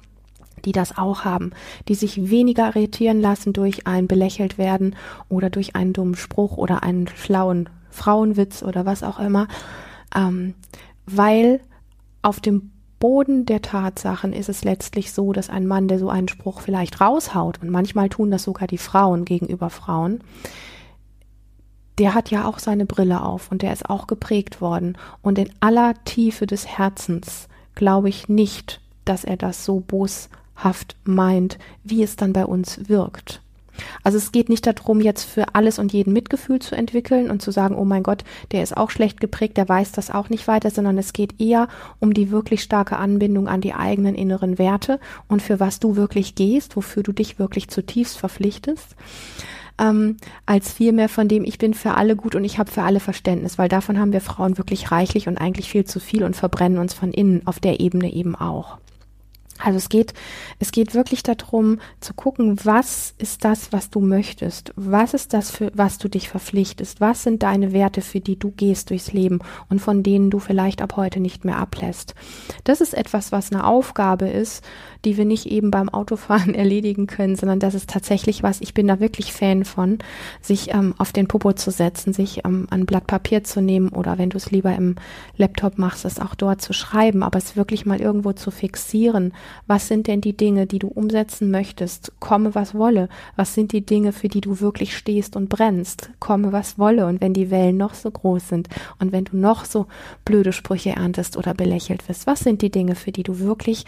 die 0.65 0.71
das 0.71 0.97
auch 0.97 1.23
haben, 1.23 1.51
die 1.87 1.93
sich 1.93 2.31
weniger 2.31 2.75
irritieren 2.75 3.21
lassen 3.21 3.53
durch 3.53 3.85
ein 3.85 4.07
belächelt 4.07 4.57
werden 4.57 4.95
oder 5.29 5.51
durch 5.51 5.75
einen 5.75 5.93
dummen 5.93 6.15
Spruch 6.15 6.57
oder 6.57 6.81
einen 6.81 7.07
schlauen 7.07 7.69
Frauenwitz 7.91 8.63
oder 8.63 8.87
was 8.87 9.03
auch 9.03 9.19
immer, 9.19 9.47
ähm, 10.15 10.55
weil 11.05 11.61
auf 12.23 12.39
dem 12.39 12.71
Boden 12.99 13.45
der 13.45 13.61
Tatsachen 13.61 14.33
ist 14.33 14.49
es 14.49 14.63
letztlich 14.63 15.11
so, 15.13 15.33
dass 15.33 15.51
ein 15.51 15.67
Mann, 15.67 15.87
der 15.87 15.99
so 15.99 16.09
einen 16.09 16.27
Spruch 16.27 16.61
vielleicht 16.61 16.99
raushaut, 16.99 17.61
und 17.61 17.69
manchmal 17.69 18.09
tun 18.09 18.31
das 18.31 18.41
sogar 18.41 18.67
die 18.67 18.79
Frauen 18.79 19.23
gegenüber 19.23 19.69
Frauen, 19.69 20.21
der 21.97 22.13
hat 22.13 22.29
ja 22.29 22.45
auch 22.45 22.59
seine 22.59 22.85
Brille 22.85 23.23
auf 23.23 23.51
und 23.51 23.61
der 23.61 23.73
ist 23.73 23.89
auch 23.89 24.07
geprägt 24.07 24.61
worden. 24.61 24.97
Und 25.21 25.39
in 25.39 25.49
aller 25.59 25.93
Tiefe 26.05 26.45
des 26.45 26.67
Herzens 26.67 27.47
glaube 27.75 28.09
ich 28.09 28.29
nicht, 28.29 28.81
dass 29.05 29.23
er 29.23 29.37
das 29.37 29.65
so 29.65 29.79
boshaft 29.79 30.95
meint, 31.03 31.57
wie 31.83 32.03
es 32.03 32.15
dann 32.15 32.33
bei 32.33 32.45
uns 32.45 32.87
wirkt. 32.89 33.41
Also 34.03 34.17
es 34.17 34.31
geht 34.31 34.49
nicht 34.49 34.65
darum, 34.65 35.01
jetzt 35.01 35.23
für 35.23 35.53
alles 35.53 35.77
und 35.77 35.93
jeden 35.93 36.11
Mitgefühl 36.13 36.59
zu 36.59 36.75
entwickeln 36.75 37.29
und 37.29 37.43
zu 37.43 37.51
sagen, 37.51 37.75
oh 37.75 37.85
mein 37.85 38.01
Gott, 38.01 38.23
der 38.51 38.63
ist 38.63 38.75
auch 38.75 38.89
schlecht 38.89 39.19
geprägt, 39.19 39.57
der 39.57 39.69
weiß 39.69 39.91
das 39.91 40.09
auch 40.09 40.29
nicht 40.29 40.47
weiter, 40.47 40.71
sondern 40.71 40.97
es 40.97 41.13
geht 41.13 41.39
eher 41.39 41.67
um 41.99 42.13
die 42.13 42.31
wirklich 42.31 42.63
starke 42.63 42.97
Anbindung 42.97 43.47
an 43.47 43.61
die 43.61 43.75
eigenen 43.75 44.15
inneren 44.15 44.57
Werte 44.57 44.99
und 45.27 45.43
für 45.43 45.59
was 45.59 45.79
du 45.79 45.95
wirklich 45.95 46.33
gehst, 46.33 46.75
wofür 46.75 47.03
du 47.03 47.11
dich 47.11 47.37
wirklich 47.37 47.69
zutiefst 47.69 48.17
verpflichtest 48.17 48.95
ähm, 49.79 50.17
als 50.45 50.71
vielmehr 50.71 51.09
von 51.09 51.27
dem 51.27 51.43
ich 51.43 51.57
bin 51.57 51.73
für 51.73 51.93
alle 51.93 52.15
gut 52.15 52.35
und 52.35 52.43
ich 52.43 52.59
habe 52.59 52.71
für 52.71 52.83
alle 52.83 52.99
Verständnis, 52.99 53.57
weil 53.57 53.69
davon 53.69 53.99
haben 53.99 54.13
wir 54.13 54.21
Frauen 54.21 54.57
wirklich 54.57 54.91
reichlich 54.91 55.27
und 55.27 55.37
eigentlich 55.37 55.69
viel 55.69 55.85
zu 55.85 55.99
viel 55.99 56.23
und 56.23 56.35
verbrennen 56.35 56.79
uns 56.79 56.93
von 56.93 57.11
innen 57.11 57.45
auf 57.45 57.59
der 57.59 57.79
Ebene 57.79 58.11
eben 58.11 58.35
auch. 58.35 58.77
Also 59.59 59.77
es 59.77 59.89
geht, 59.89 60.13
es 60.59 60.71
geht 60.71 60.93
wirklich 60.93 61.23
darum 61.23 61.79
zu 61.99 62.13
gucken, 62.13 62.57
was 62.63 63.13
ist 63.17 63.43
das, 63.43 63.71
was 63.73 63.89
du 63.89 63.99
möchtest? 63.99 64.71
Was 64.75 65.13
ist 65.13 65.33
das, 65.33 65.51
für 65.51 65.71
was 65.73 65.97
du 65.97 66.07
dich 66.09 66.29
verpflichtest? 66.29 67.01
Was 67.01 67.23
sind 67.23 67.43
deine 67.43 67.73
Werte, 67.73 68.01
für 68.01 68.19
die 68.19 68.37
du 68.37 68.51
gehst 68.51 68.89
durchs 68.89 69.13
Leben 69.13 69.39
und 69.69 69.79
von 69.79 70.03
denen 70.03 70.29
du 70.29 70.39
vielleicht 70.39 70.81
ab 70.81 70.95
heute 70.95 71.19
nicht 71.19 71.43
mehr 71.43 71.57
ablässt? 71.57 72.13
Das 72.65 72.81
ist 72.81 72.93
etwas, 72.93 73.31
was 73.31 73.51
eine 73.51 73.65
Aufgabe 73.65 74.27
ist, 74.27 74.63
die 75.05 75.17
wir 75.17 75.25
nicht 75.25 75.45
eben 75.47 75.71
beim 75.71 75.89
Autofahren 75.89 76.55
erledigen 76.55 77.07
können, 77.07 77.35
sondern 77.35 77.59
das 77.59 77.73
ist 77.73 77.89
tatsächlich 77.89 78.43
was, 78.43 78.61
ich 78.61 78.73
bin 78.73 78.87
da 78.87 78.99
wirklich 78.99 79.33
Fan 79.33 79.65
von, 79.65 79.99
sich 80.41 80.73
ähm, 80.73 80.93
auf 80.97 81.11
den 81.11 81.27
Popo 81.27 81.53
zu 81.53 81.71
setzen, 81.71 82.13
sich 82.13 82.45
ähm, 82.45 82.67
ein 82.69 82.85
Blatt 82.85 83.07
Papier 83.07 83.43
zu 83.43 83.61
nehmen 83.61 83.89
oder 83.89 84.17
wenn 84.17 84.29
du 84.29 84.37
es 84.37 84.51
lieber 84.51 84.75
im 84.75 84.95
Laptop 85.37 85.77
machst, 85.77 86.05
es 86.05 86.19
auch 86.19 86.35
dort 86.35 86.61
zu 86.61 86.73
schreiben, 86.73 87.23
aber 87.23 87.37
es 87.37 87.55
wirklich 87.55 87.85
mal 87.85 87.99
irgendwo 88.01 88.33
zu 88.33 88.51
fixieren. 88.51 89.33
Was 89.67 89.87
sind 89.87 90.07
denn 90.07 90.21
die 90.21 90.35
Dinge, 90.35 90.67
die 90.67 90.79
du 90.79 90.87
umsetzen 90.87 91.51
möchtest? 91.51 92.13
Komme, 92.19 92.55
was 92.55 92.73
wolle. 92.73 93.09
Was 93.35 93.53
sind 93.53 93.71
die 93.71 93.85
Dinge, 93.85 94.13
für 94.13 94.27
die 94.27 94.41
du 94.41 94.59
wirklich 94.59 94.95
stehst 94.97 95.35
und 95.35 95.49
brennst? 95.49 96.11
Komme, 96.19 96.51
was 96.51 96.77
wolle. 96.79 97.07
Und 97.07 97.21
wenn 97.21 97.33
die 97.33 97.51
Wellen 97.51 97.77
noch 97.77 97.93
so 97.93 98.09
groß 98.09 98.49
sind 98.49 98.69
und 98.99 99.11
wenn 99.11 99.25
du 99.25 99.37
noch 99.37 99.65
so 99.65 99.87
blöde 100.25 100.53
Sprüche 100.53 100.91
erntest 100.91 101.37
oder 101.37 101.53
belächelt 101.53 102.07
wirst, 102.07 102.27
was 102.27 102.39
sind 102.41 102.61
die 102.61 102.71
Dinge, 102.71 102.95
für 102.95 103.11
die 103.11 103.23
du 103.23 103.39
wirklich 103.39 103.85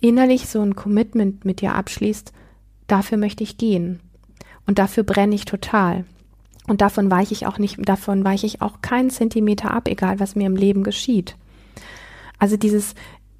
innerlich 0.00 0.48
so 0.48 0.60
ein 0.60 0.76
Commitment 0.76 1.44
mit 1.44 1.60
dir 1.60 1.74
abschließt, 1.74 2.32
dafür 2.86 3.18
möchte 3.18 3.42
ich 3.44 3.58
gehen. 3.58 4.00
Und 4.66 4.78
dafür 4.78 5.04
brenne 5.04 5.34
ich 5.34 5.44
total. 5.44 6.04
Und 6.66 6.80
davon 6.80 7.10
weiche 7.10 7.32
ich 7.32 7.46
auch 7.46 7.58
nicht, 7.58 7.78
davon 7.88 8.24
weiche 8.24 8.46
ich 8.46 8.60
auch 8.60 8.82
keinen 8.82 9.10
Zentimeter 9.10 9.70
ab, 9.70 9.88
egal 9.88 10.18
was 10.18 10.34
mir 10.34 10.46
im 10.46 10.56
Leben 10.56 10.82
geschieht. 10.82 11.36
Also 12.38 12.56
dieses, 12.56 12.94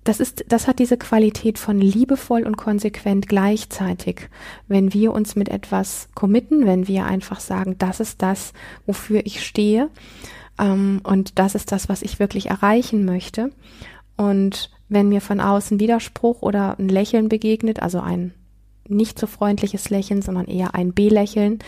das 0.04 0.20
ist, 0.20 0.44
das 0.48 0.68
hat 0.68 0.78
diese 0.78 0.96
Qualität 0.96 1.58
von 1.58 1.80
liebevoll 1.80 2.44
und 2.44 2.56
konsequent 2.56 3.26
gleichzeitig. 3.26 4.28
Wenn 4.68 4.94
wir 4.94 5.12
uns 5.12 5.34
mit 5.34 5.48
etwas 5.48 6.08
committen, 6.14 6.64
wenn 6.66 6.86
wir 6.86 7.04
einfach 7.06 7.40
sagen, 7.40 7.76
das 7.78 7.98
ist 7.98 8.22
das, 8.22 8.52
wofür 8.86 9.26
ich 9.26 9.44
stehe, 9.44 9.90
ähm, 10.58 11.00
und 11.02 11.38
das 11.38 11.54
ist 11.54 11.72
das, 11.72 11.88
was 11.88 12.02
ich 12.02 12.18
wirklich 12.18 12.46
erreichen 12.46 13.04
möchte. 13.04 13.50
Und 14.16 14.70
wenn 14.88 15.08
mir 15.08 15.20
von 15.20 15.40
außen 15.40 15.80
Widerspruch 15.80 16.42
oder 16.42 16.78
ein 16.78 16.88
Lächeln 16.88 17.28
begegnet, 17.28 17.82
also 17.82 18.00
ein 18.00 18.34
nicht 18.88 19.18
so 19.18 19.26
freundliches 19.26 19.90
Lächeln, 19.90 20.22
sondern 20.22 20.46
eher 20.46 20.74
ein 20.74 20.94
Belächeln, 20.94 21.58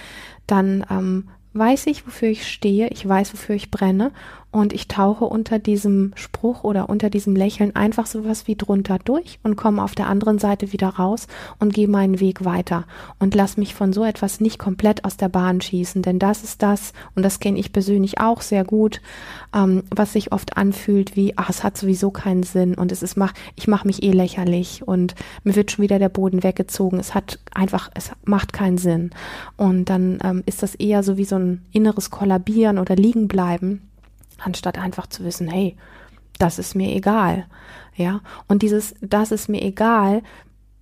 dann 0.46 0.86
ähm, 0.90 1.28
weiß 1.52 1.86
ich, 1.88 2.06
wofür 2.06 2.28
ich 2.28 2.46
stehe, 2.46 2.88
ich 2.88 3.06
weiß, 3.06 3.32
wofür 3.32 3.56
ich 3.56 3.70
brenne 3.70 4.12
und 4.50 4.72
ich 4.72 4.88
tauche 4.88 5.26
unter 5.26 5.58
diesem 5.58 6.12
Spruch 6.14 6.64
oder 6.64 6.88
unter 6.88 7.10
diesem 7.10 7.36
Lächeln 7.36 7.76
einfach 7.76 8.06
sowas 8.06 8.46
wie 8.46 8.56
drunter 8.56 8.98
durch 9.04 9.38
und 9.42 9.56
komme 9.56 9.82
auf 9.82 9.94
der 9.94 10.08
anderen 10.08 10.38
Seite 10.38 10.72
wieder 10.72 10.88
raus 10.88 11.26
und 11.58 11.74
gehe 11.74 11.88
meinen 11.88 12.18
Weg 12.18 12.46
weiter. 12.46 12.84
Und 13.18 13.34
lass 13.34 13.58
mich 13.58 13.74
von 13.74 13.92
so 13.92 14.04
etwas 14.04 14.40
nicht 14.40 14.58
komplett 14.58 15.04
aus 15.04 15.18
der 15.18 15.28
Bahn 15.28 15.60
schießen, 15.60 16.00
denn 16.00 16.18
das 16.18 16.44
ist 16.44 16.62
das, 16.62 16.94
und 17.14 17.24
das 17.24 17.40
kenne 17.40 17.58
ich 17.58 17.72
persönlich 17.72 18.20
auch 18.20 18.40
sehr 18.40 18.64
gut, 18.64 19.02
ähm, 19.54 19.82
was 19.94 20.14
sich 20.14 20.32
oft 20.32 20.56
anfühlt 20.56 21.14
wie, 21.14 21.34
ach, 21.36 21.50
es 21.50 21.62
hat 21.62 21.76
sowieso 21.76 22.10
keinen 22.10 22.42
Sinn 22.42 22.74
und 22.74 22.90
es 22.90 23.02
ist, 23.02 23.18
mach, 23.18 23.34
ich 23.54 23.68
mache 23.68 23.86
mich 23.86 24.02
eh 24.02 24.12
lächerlich 24.12 24.86
und 24.86 25.14
mir 25.44 25.56
wird 25.56 25.70
schon 25.70 25.82
wieder 25.82 25.98
der 25.98 26.08
Boden 26.08 26.42
weggezogen, 26.42 26.98
es 26.98 27.14
hat 27.14 27.38
einfach, 27.52 27.90
es 27.94 28.12
macht 28.24 28.54
keinen 28.54 28.78
Sinn. 28.78 29.10
Und 29.58 29.90
dann 29.90 30.20
ähm, 30.24 30.42
ist 30.46 30.62
das 30.62 30.74
eher 30.74 31.02
so 31.02 31.18
wie 31.18 31.24
so 31.24 31.36
ein 31.36 31.66
inneres 31.70 32.10
Kollabieren 32.10 32.78
oder 32.78 32.96
Liegenbleiben 32.96 33.87
anstatt 34.38 34.78
einfach 34.78 35.06
zu 35.06 35.24
wissen, 35.24 35.48
hey, 35.48 35.76
das 36.38 36.58
ist 36.58 36.74
mir 36.74 36.94
egal. 36.94 37.46
Ja, 37.94 38.20
und 38.46 38.62
dieses, 38.62 38.94
das 39.00 39.32
ist 39.32 39.48
mir 39.48 39.62
egal, 39.62 40.22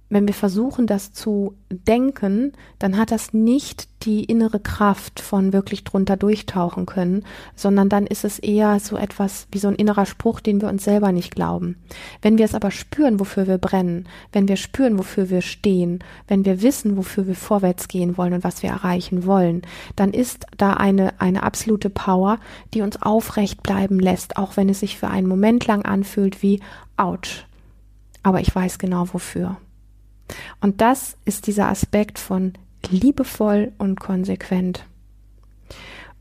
wenn 0.08 0.28
wir 0.28 0.34
versuchen, 0.34 0.86
das 0.86 1.12
zu 1.12 1.54
denken, 1.68 2.52
dann 2.78 2.96
hat 2.96 3.10
das 3.10 3.32
nicht 3.32 3.88
die 4.04 4.22
innere 4.24 4.60
Kraft 4.60 5.18
von 5.18 5.52
wirklich 5.52 5.82
drunter 5.82 6.16
durchtauchen 6.16 6.86
können, 6.86 7.24
sondern 7.56 7.88
dann 7.88 8.06
ist 8.06 8.24
es 8.24 8.38
eher 8.38 8.78
so 8.78 8.96
etwas 8.96 9.48
wie 9.50 9.58
so 9.58 9.66
ein 9.66 9.74
innerer 9.74 10.06
Spruch, 10.06 10.38
den 10.40 10.60
wir 10.60 10.68
uns 10.68 10.84
selber 10.84 11.10
nicht 11.10 11.34
glauben. 11.34 11.76
Wenn 12.22 12.38
wir 12.38 12.44
es 12.44 12.54
aber 12.54 12.70
spüren, 12.70 13.18
wofür 13.18 13.48
wir 13.48 13.58
brennen, 13.58 14.08
wenn 14.30 14.46
wir 14.46 14.56
spüren, 14.56 14.96
wofür 14.96 15.28
wir 15.28 15.42
stehen, 15.42 16.04
wenn 16.28 16.44
wir 16.44 16.62
wissen, 16.62 16.96
wofür 16.96 17.26
wir 17.26 17.34
vorwärts 17.34 17.88
gehen 17.88 18.16
wollen 18.16 18.34
und 18.34 18.44
was 18.44 18.62
wir 18.62 18.70
erreichen 18.70 19.26
wollen, 19.26 19.62
dann 19.96 20.12
ist 20.12 20.46
da 20.56 20.74
eine, 20.74 21.20
eine 21.20 21.42
absolute 21.42 21.90
Power, 21.90 22.38
die 22.74 22.82
uns 22.82 23.02
aufrecht 23.02 23.64
bleiben 23.64 23.98
lässt, 23.98 24.36
auch 24.36 24.56
wenn 24.56 24.68
es 24.68 24.80
sich 24.80 24.98
für 24.98 25.08
einen 25.08 25.26
Moment 25.26 25.66
lang 25.66 25.84
anfühlt 25.84 26.42
wie, 26.42 26.60
ouch. 26.96 27.44
Aber 28.22 28.40
ich 28.40 28.54
weiß 28.54 28.78
genau 28.78 29.08
wofür. 29.12 29.56
Und 30.60 30.80
das 30.80 31.16
ist 31.24 31.46
dieser 31.46 31.68
Aspekt 31.68 32.18
von 32.18 32.54
liebevoll 32.90 33.72
und 33.78 34.00
konsequent. 34.00 34.86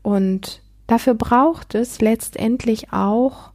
Und 0.02 0.62
dafür 0.86 1.14
braucht 1.14 1.74
es 1.74 2.00
letztendlich 2.00 2.92
auch 2.92 3.50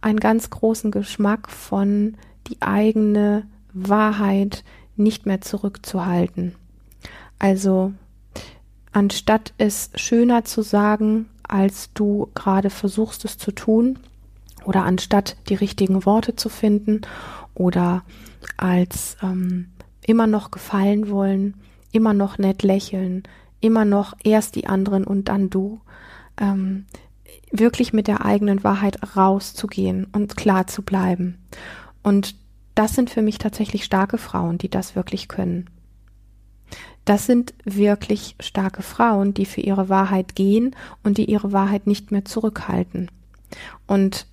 einen 0.00 0.20
ganz 0.20 0.50
großen 0.50 0.90
Geschmack 0.90 1.50
von 1.50 2.16
die 2.48 2.60
eigene 2.60 3.46
Wahrheit 3.72 4.64
nicht 4.96 5.26
mehr 5.26 5.40
zurückzuhalten. 5.40 6.54
Also 7.38 7.92
anstatt 8.92 9.52
es 9.58 9.90
schöner 9.96 10.44
zu 10.44 10.62
sagen, 10.62 11.28
als 11.42 11.90
du 11.94 12.28
gerade 12.34 12.70
versuchst 12.70 13.24
es 13.24 13.38
zu 13.38 13.52
tun, 13.52 13.98
oder 14.64 14.84
anstatt 14.84 15.36
die 15.48 15.54
richtigen 15.54 16.06
Worte 16.06 16.36
zu 16.36 16.48
finden, 16.48 17.00
oder 17.54 18.04
als 18.56 19.16
ähm, 19.22 19.71
immer 20.06 20.26
noch 20.26 20.50
gefallen 20.50 21.08
wollen, 21.10 21.54
immer 21.92 22.14
noch 22.14 22.38
nett 22.38 22.62
lächeln, 22.62 23.22
immer 23.60 23.84
noch 23.84 24.14
erst 24.24 24.56
die 24.56 24.66
anderen 24.66 25.04
und 25.04 25.28
dann 25.28 25.50
du, 25.50 25.80
ähm, 26.40 26.86
wirklich 27.50 27.92
mit 27.92 28.08
der 28.08 28.24
eigenen 28.24 28.64
Wahrheit 28.64 29.16
rauszugehen 29.16 30.06
und 30.12 30.36
klar 30.36 30.66
zu 30.66 30.82
bleiben. 30.82 31.38
Und 32.02 32.34
das 32.74 32.94
sind 32.94 33.10
für 33.10 33.22
mich 33.22 33.38
tatsächlich 33.38 33.84
starke 33.84 34.18
Frauen, 34.18 34.58
die 34.58 34.70
das 34.70 34.96
wirklich 34.96 35.28
können. 35.28 35.68
Das 37.04 37.26
sind 37.26 37.52
wirklich 37.64 38.36
starke 38.40 38.82
Frauen, 38.82 39.34
die 39.34 39.44
für 39.44 39.60
ihre 39.60 39.88
Wahrheit 39.88 40.34
gehen 40.34 40.74
und 41.02 41.18
die 41.18 41.30
ihre 41.30 41.52
Wahrheit 41.52 41.86
nicht 41.86 42.12
mehr 42.12 42.24
zurückhalten. 42.24 43.10
Und 43.86 44.26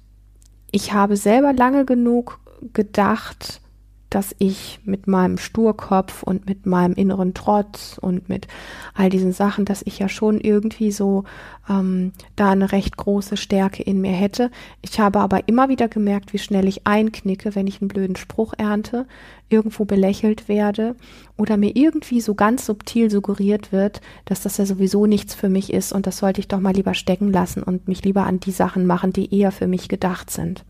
ich 0.71 0.93
habe 0.93 1.17
selber 1.17 1.51
lange 1.51 1.83
genug 1.83 2.39
gedacht, 2.73 3.61
dass 4.09 4.35
ich 4.39 4.79
mit 4.83 5.07
meinem 5.07 5.37
Sturkopf 5.37 6.23
und 6.23 6.47
mit 6.47 6.65
meinem 6.65 6.95
inneren 6.95 7.33
Trotz 7.33 7.97
und 7.99 8.27
mit 8.27 8.47
all 8.95 9.09
diesen 9.09 9.33
Sachen, 9.33 9.65
dass 9.65 9.83
ich 9.85 9.99
ja 9.99 10.09
schon 10.09 10.39
irgendwie 10.39 10.91
so 10.91 11.25
ähm, 11.69 12.13
da 12.35 12.51
eine 12.51 12.71
recht 12.71 12.97
große 12.97 13.37
Stärke 13.37 13.83
in 13.83 14.01
mir 14.01 14.11
hätte. 14.11 14.49
Ich 14.81 14.99
habe 14.99 15.19
aber 15.19 15.47
immer 15.47 15.69
wieder 15.69 15.87
gemerkt, 15.87 16.33
wie 16.33 16.39
schnell 16.39 16.67
ich 16.67 16.87
einknicke, 16.87 17.55
wenn 17.55 17.67
ich 17.67 17.81
einen 17.81 17.87
blöden 17.87 18.15
Spruch 18.15 18.53
ernte, 18.57 19.05
irgendwo 19.49 19.85
belächelt 19.85 20.47
werde 20.47 20.95
oder 21.37 21.57
mir 21.57 21.75
irgendwie 21.75 22.21
so 22.21 22.35
ganz 22.35 22.65
subtil 22.65 23.09
suggeriert 23.11 23.71
wird, 23.71 24.01
dass 24.25 24.41
das 24.41 24.57
ja 24.57 24.65
sowieso 24.65 25.05
nichts 25.05 25.33
für 25.35 25.49
mich 25.49 25.71
ist 25.73 25.91
und 25.91 26.07
das 26.07 26.17
sollte 26.17 26.39
ich 26.39 26.47
doch 26.47 26.59
mal 26.59 26.73
lieber 26.73 26.93
stecken 26.93 27.31
lassen 27.31 27.63
und 27.63 27.87
mich 27.87 28.03
lieber 28.03 28.23
an 28.23 28.39
die 28.39 28.51
Sachen 28.51 28.85
machen, 28.85 29.13
die 29.13 29.33
eher 29.33 29.51
für 29.51 29.67
mich 29.67 29.87
gedacht 29.87 30.29
sind 30.29 30.65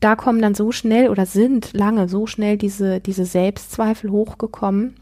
da 0.00 0.16
kommen 0.16 0.40
dann 0.40 0.54
so 0.54 0.72
schnell 0.72 1.08
oder 1.08 1.26
sind 1.26 1.72
lange 1.72 2.08
so 2.08 2.26
schnell 2.26 2.56
diese, 2.56 3.00
diese 3.00 3.26
Selbstzweifel 3.26 4.10
hochgekommen, 4.10 4.96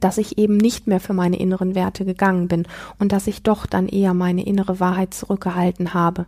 dass 0.00 0.18
ich 0.18 0.36
eben 0.36 0.58
nicht 0.58 0.86
mehr 0.86 1.00
für 1.00 1.14
meine 1.14 1.38
inneren 1.38 1.74
Werte 1.74 2.04
gegangen 2.04 2.48
bin 2.48 2.66
und 2.98 3.12
dass 3.12 3.26
ich 3.26 3.42
doch 3.42 3.64
dann 3.64 3.88
eher 3.88 4.12
meine 4.12 4.44
innere 4.44 4.78
Wahrheit 4.78 5.14
zurückgehalten 5.14 5.94
habe. 5.94 6.26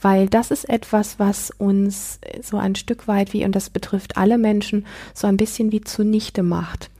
Weil 0.00 0.28
das 0.28 0.50
ist 0.50 0.68
etwas, 0.68 1.18
was 1.18 1.50
uns 1.50 2.18
so 2.42 2.56
ein 2.56 2.74
Stück 2.74 3.06
weit 3.06 3.32
wie, 3.32 3.44
und 3.44 3.54
das 3.54 3.70
betrifft 3.70 4.16
alle 4.16 4.36
Menschen, 4.36 4.86
so 5.12 5.28
ein 5.28 5.36
bisschen 5.36 5.70
wie 5.70 5.82
zunichte 5.82 6.42
macht. 6.42 6.90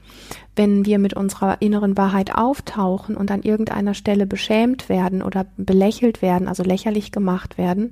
Wenn 0.55 0.85
wir 0.85 0.99
mit 0.99 1.13
unserer 1.13 1.61
inneren 1.61 1.97
Wahrheit 1.97 2.33
auftauchen 2.33 3.17
und 3.17 3.29
an 3.29 3.43
irgendeiner 3.43 3.93
Stelle 3.93 4.25
beschämt 4.25 4.87
werden 4.87 5.21
oder 5.21 5.45
belächelt 5.57 6.21
werden, 6.21 6.47
also 6.47 6.63
lächerlich 6.63 7.11
gemacht 7.11 7.57
werden, 7.57 7.89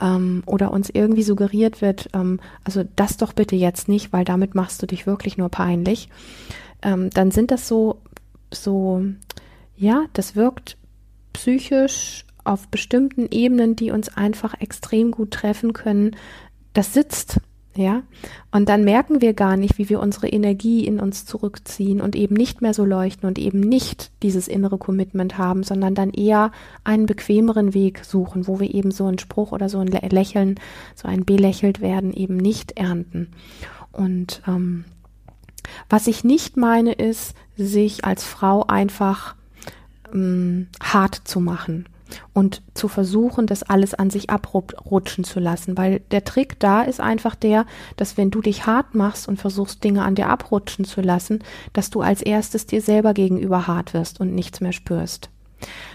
ähm, 0.00 0.42
oder 0.46 0.72
uns 0.72 0.90
irgendwie 0.90 1.22
suggeriert 1.22 1.80
wird, 1.80 2.08
ähm, 2.14 2.40
also 2.64 2.84
das 2.96 3.16
doch 3.16 3.32
bitte 3.32 3.56
jetzt 3.56 3.88
nicht, 3.88 4.12
weil 4.12 4.24
damit 4.24 4.54
machst 4.54 4.82
du 4.82 4.86
dich 4.86 5.06
wirklich 5.06 5.38
nur 5.38 5.48
peinlich, 5.48 6.08
ähm, 6.82 7.10
dann 7.10 7.30
sind 7.30 7.50
das 7.50 7.68
so, 7.68 8.00
so, 8.52 9.04
ja, 9.76 10.04
das 10.12 10.36
wirkt 10.36 10.76
psychisch 11.32 12.24
auf 12.44 12.68
bestimmten 12.68 13.28
Ebenen, 13.30 13.76
die 13.76 13.90
uns 13.90 14.08
einfach 14.16 14.54
extrem 14.60 15.10
gut 15.10 15.32
treffen 15.32 15.72
können. 15.72 16.16
Das 16.72 16.94
sitzt 16.94 17.40
ja, 17.78 18.02
und 18.50 18.68
dann 18.68 18.82
merken 18.82 19.20
wir 19.20 19.34
gar 19.34 19.56
nicht, 19.56 19.78
wie 19.78 19.88
wir 19.88 20.00
unsere 20.00 20.26
Energie 20.26 20.84
in 20.84 20.98
uns 20.98 21.24
zurückziehen 21.26 22.00
und 22.00 22.16
eben 22.16 22.34
nicht 22.34 22.60
mehr 22.60 22.74
so 22.74 22.84
leuchten 22.84 23.28
und 23.28 23.38
eben 23.38 23.60
nicht 23.60 24.10
dieses 24.24 24.48
innere 24.48 24.78
Commitment 24.78 25.38
haben, 25.38 25.62
sondern 25.62 25.94
dann 25.94 26.10
eher 26.10 26.50
einen 26.82 27.06
bequemeren 27.06 27.74
Weg 27.74 28.04
suchen, 28.04 28.48
wo 28.48 28.58
wir 28.58 28.74
eben 28.74 28.90
so 28.90 29.06
einen 29.06 29.20
Spruch 29.20 29.52
oder 29.52 29.68
so 29.68 29.78
ein 29.78 29.86
Lächeln, 29.86 30.56
so 30.96 31.06
ein 31.06 31.24
belächelt 31.24 31.80
werden, 31.80 32.12
eben 32.12 32.36
nicht 32.36 32.72
ernten. 32.72 33.28
Und 33.92 34.42
ähm, 34.48 34.84
was 35.88 36.08
ich 36.08 36.24
nicht 36.24 36.56
meine, 36.56 36.94
ist, 36.94 37.36
sich 37.56 38.04
als 38.04 38.24
Frau 38.24 38.64
einfach 38.66 39.36
ähm, 40.12 40.66
hart 40.82 41.14
zu 41.14 41.38
machen 41.38 41.84
und 42.32 42.62
zu 42.74 42.88
versuchen, 42.88 43.46
das 43.46 43.62
alles 43.62 43.94
an 43.94 44.10
sich 44.10 44.30
abrutschen 44.30 45.24
zu 45.24 45.40
lassen, 45.40 45.76
weil 45.76 46.00
der 46.10 46.24
Trick 46.24 46.58
da 46.58 46.82
ist 46.82 47.00
einfach 47.00 47.34
der, 47.34 47.66
dass 47.96 48.16
wenn 48.16 48.30
du 48.30 48.40
dich 48.40 48.66
hart 48.66 48.94
machst 48.94 49.28
und 49.28 49.38
versuchst, 49.38 49.84
Dinge 49.84 50.02
an 50.02 50.14
dir 50.14 50.28
abrutschen 50.28 50.84
zu 50.84 51.00
lassen, 51.00 51.40
dass 51.72 51.90
du 51.90 52.00
als 52.00 52.22
erstes 52.22 52.66
dir 52.66 52.82
selber 52.82 53.14
gegenüber 53.14 53.66
hart 53.66 53.94
wirst 53.94 54.20
und 54.20 54.34
nichts 54.34 54.60
mehr 54.60 54.72
spürst 54.72 55.30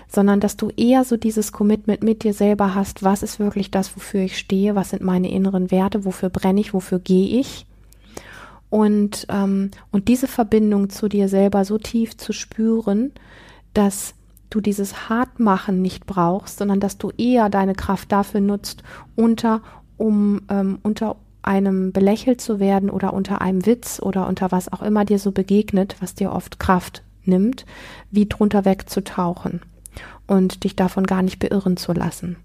sondern 0.08 0.40
dass 0.40 0.58
du 0.58 0.70
eher 0.76 1.04
so 1.04 1.18
dieses 1.18 1.52
Commitment 1.52 2.04
mit 2.04 2.24
dir 2.24 2.34
selber 2.34 2.76
hast, 2.76 3.02
was 3.02 3.24
ist 3.24 3.40
wirklich 3.40 3.72
das, 3.72 3.96
wofür 3.96 4.22
ich 4.22 4.38
stehe, 4.38 4.76
was 4.76 4.92
sind 4.92 5.02
meine 5.02 5.32
inneren 5.32 5.72
Werte, 5.72 6.06
wofür 6.06 6.30
brenne 6.30 6.62
ich, 6.62 6.74
wofür 6.74 7.00
gehe 7.00 7.40
ich. 7.40 7.66
Und, 8.70 9.26
ähm, 9.30 9.72
und 9.92 10.08
diese 10.08 10.28
Verbindung 10.28 10.90
zu 10.90 11.08
dir 11.08 11.30
selber 11.30 11.66
so 11.66 11.78
tief 11.78 12.18
zu 12.18 12.34
spüren, 12.34 13.12
dass 13.74 14.14
du 14.54 14.62
dieses 14.62 15.10
Hartmachen 15.10 15.82
nicht 15.82 16.06
brauchst, 16.06 16.58
sondern 16.58 16.80
dass 16.80 16.98
du 16.98 17.12
eher 17.18 17.50
deine 17.50 17.74
Kraft 17.74 18.12
dafür 18.12 18.42
nutzt, 18.42 18.84
unter, 19.16 19.62
um 19.98 20.42
ähm, 20.50 20.80
unter 20.84 21.16
einem 21.42 21.92
belächelt 21.92 22.40
zu 22.40 22.60
werden 22.60 22.90
oder 22.90 23.14
unter 23.14 23.42
einem 23.42 23.66
Witz 23.66 24.00
oder 24.02 24.28
unter 24.28 24.52
was 24.52 24.72
auch 24.72 24.82
immer 24.82 25.06
dir 25.06 25.20
so 25.20 25.32
begegnet, 25.32 25.98
was 26.00 26.16
dir 26.16 26.32
oft 26.32 26.60
Kraft 26.60 27.04
nimmt, 27.26 27.66
wie 28.12 28.28
drunter 28.28 28.66
wegzutauchen 28.66 29.62
und 30.28 30.64
dich 30.64 30.76
davon 30.76 31.06
gar 31.06 31.22
nicht 31.22 31.40
beirren 31.40 31.78
zu 31.78 31.92
lassen. 31.94 32.38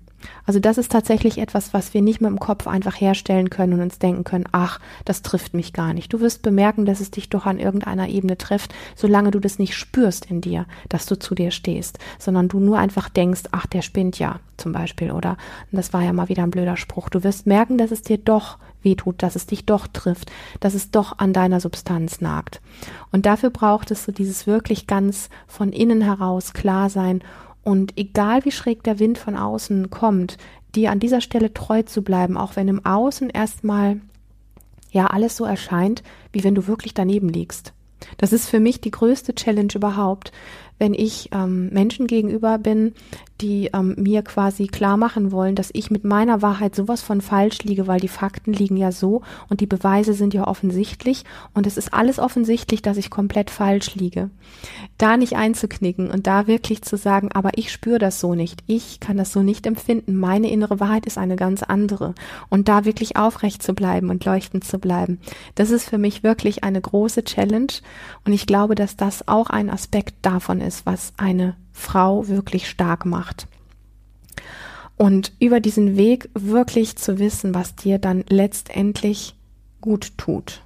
Also 0.44 0.60
das 0.60 0.78
ist 0.78 0.90
tatsächlich 0.92 1.38
etwas, 1.38 1.74
was 1.74 1.94
wir 1.94 2.02
nicht 2.02 2.20
mit 2.20 2.30
dem 2.30 2.40
Kopf 2.40 2.66
einfach 2.66 3.00
herstellen 3.00 3.50
können 3.50 3.74
und 3.74 3.80
uns 3.80 3.98
denken 3.98 4.24
können, 4.24 4.46
ach, 4.52 4.80
das 5.04 5.22
trifft 5.22 5.54
mich 5.54 5.72
gar 5.72 5.94
nicht. 5.94 6.12
Du 6.12 6.20
wirst 6.20 6.42
bemerken, 6.42 6.86
dass 6.86 7.00
es 7.00 7.10
dich 7.10 7.28
doch 7.28 7.46
an 7.46 7.58
irgendeiner 7.58 8.08
Ebene 8.08 8.38
trifft, 8.38 8.74
solange 8.96 9.30
du 9.30 9.40
das 9.40 9.58
nicht 9.58 9.74
spürst 9.74 10.26
in 10.26 10.40
dir, 10.40 10.66
dass 10.88 11.06
du 11.06 11.18
zu 11.18 11.34
dir 11.34 11.50
stehst, 11.50 11.98
sondern 12.18 12.48
du 12.48 12.60
nur 12.60 12.78
einfach 12.78 13.08
denkst, 13.08 13.42
ach, 13.52 13.66
der 13.66 13.82
spinnt 13.82 14.18
ja 14.18 14.40
zum 14.56 14.72
Beispiel 14.72 15.12
oder 15.12 15.36
das 15.70 15.92
war 15.92 16.02
ja 16.02 16.12
mal 16.12 16.28
wieder 16.28 16.42
ein 16.42 16.50
blöder 16.50 16.76
Spruch. 16.76 17.08
Du 17.08 17.22
wirst 17.22 17.46
merken, 17.46 17.78
dass 17.78 17.90
es 17.90 18.02
dir 18.02 18.18
doch 18.18 18.58
wehtut, 18.82 19.22
dass 19.22 19.36
es 19.36 19.46
dich 19.46 19.66
doch 19.66 19.86
trifft, 19.86 20.30
dass 20.60 20.74
es 20.74 20.90
doch 20.90 21.18
an 21.18 21.32
deiner 21.32 21.60
Substanz 21.60 22.20
nagt. 22.20 22.60
Und 23.12 23.26
dafür 23.26 23.50
braucht 23.50 23.90
es 23.90 24.04
so 24.04 24.12
dieses 24.12 24.46
wirklich 24.46 24.86
ganz 24.86 25.30
von 25.46 25.72
innen 25.72 26.00
heraus 26.00 26.52
klar 26.52 26.90
sein 26.90 27.22
und 27.62 27.96
egal 27.96 28.44
wie 28.44 28.50
schräg 28.50 28.82
der 28.82 28.98
Wind 28.98 29.18
von 29.18 29.36
außen 29.36 29.90
kommt, 29.90 30.38
dir 30.74 30.90
an 30.90 31.00
dieser 31.00 31.20
Stelle 31.20 31.52
treu 31.52 31.82
zu 31.82 32.02
bleiben, 32.02 32.36
auch 32.36 32.56
wenn 32.56 32.68
im 32.68 32.84
Außen 32.84 33.30
erstmal 33.30 34.00
ja 34.90 35.06
alles 35.06 35.36
so 35.36 35.44
erscheint, 35.44 36.02
wie 36.32 36.44
wenn 36.44 36.54
du 36.54 36.66
wirklich 36.66 36.94
daneben 36.94 37.28
liegst. 37.28 37.72
Das 38.16 38.32
ist 38.32 38.48
für 38.48 38.60
mich 38.60 38.80
die 38.80 38.90
größte 38.90 39.34
Challenge 39.34 39.72
überhaupt, 39.74 40.32
wenn 40.78 40.94
ich 40.94 41.30
ähm, 41.32 41.68
Menschen 41.70 42.06
gegenüber 42.06 42.58
bin, 42.58 42.94
die 43.40 43.70
ähm, 43.72 43.94
mir 43.96 44.22
quasi 44.22 44.66
klar 44.66 44.96
machen 44.96 45.30
wollen, 45.32 45.54
dass 45.54 45.70
ich 45.72 45.90
mit 45.90 46.04
meiner 46.04 46.42
Wahrheit 46.42 46.74
sowas 46.74 47.02
von 47.02 47.20
falsch 47.20 47.62
liege, 47.62 47.86
weil 47.86 48.00
die 48.00 48.08
Fakten 48.08 48.52
liegen 48.52 48.76
ja 48.76 48.92
so 48.92 49.22
und 49.48 49.60
die 49.60 49.66
Beweise 49.66 50.12
sind 50.12 50.34
ja 50.34 50.46
offensichtlich 50.46 51.24
und 51.54 51.66
es 51.66 51.76
ist 51.76 51.94
alles 51.94 52.18
offensichtlich, 52.18 52.82
dass 52.82 52.96
ich 52.96 53.10
komplett 53.10 53.50
falsch 53.50 53.94
liege. 53.94 54.30
Da 54.98 55.16
nicht 55.16 55.36
einzuknicken 55.36 56.10
und 56.10 56.26
da 56.26 56.46
wirklich 56.46 56.82
zu 56.82 56.96
sagen, 56.96 57.30
aber 57.32 57.50
ich 57.54 57.70
spüre 57.70 57.98
das 57.98 58.20
so 58.20 58.34
nicht, 58.34 58.62
ich 58.66 59.00
kann 59.00 59.16
das 59.16 59.32
so 59.32 59.42
nicht 59.42 59.66
empfinden, 59.66 60.16
meine 60.16 60.50
innere 60.50 60.80
Wahrheit 60.80 61.06
ist 61.06 61.18
eine 61.18 61.36
ganz 61.36 61.62
andere 61.62 62.14
und 62.48 62.68
da 62.68 62.84
wirklich 62.84 63.16
aufrecht 63.16 63.62
zu 63.62 63.74
bleiben 63.74 64.10
und 64.10 64.24
leuchtend 64.24 64.64
zu 64.64 64.78
bleiben, 64.78 65.20
das 65.54 65.70
ist 65.70 65.88
für 65.88 65.98
mich 65.98 66.22
wirklich 66.22 66.64
eine 66.64 66.80
große 66.80 67.24
Challenge 67.24 67.72
und 68.24 68.32
ich 68.32 68.46
glaube, 68.46 68.74
dass 68.74 68.96
das 68.96 69.28
auch 69.28 69.50
ein 69.50 69.70
Aspekt 69.70 70.14
davon 70.22 70.60
ist, 70.60 70.86
was 70.86 71.12
eine 71.16 71.56
Frau 71.78 72.28
wirklich 72.28 72.68
stark 72.68 73.06
macht. 73.06 73.46
Und 74.96 75.32
über 75.38 75.60
diesen 75.60 75.96
Weg 75.96 76.28
wirklich 76.34 76.96
zu 76.96 77.18
wissen, 77.18 77.54
was 77.54 77.76
dir 77.76 77.98
dann 77.98 78.24
letztendlich 78.28 79.36
gut 79.80 80.18
tut. 80.18 80.62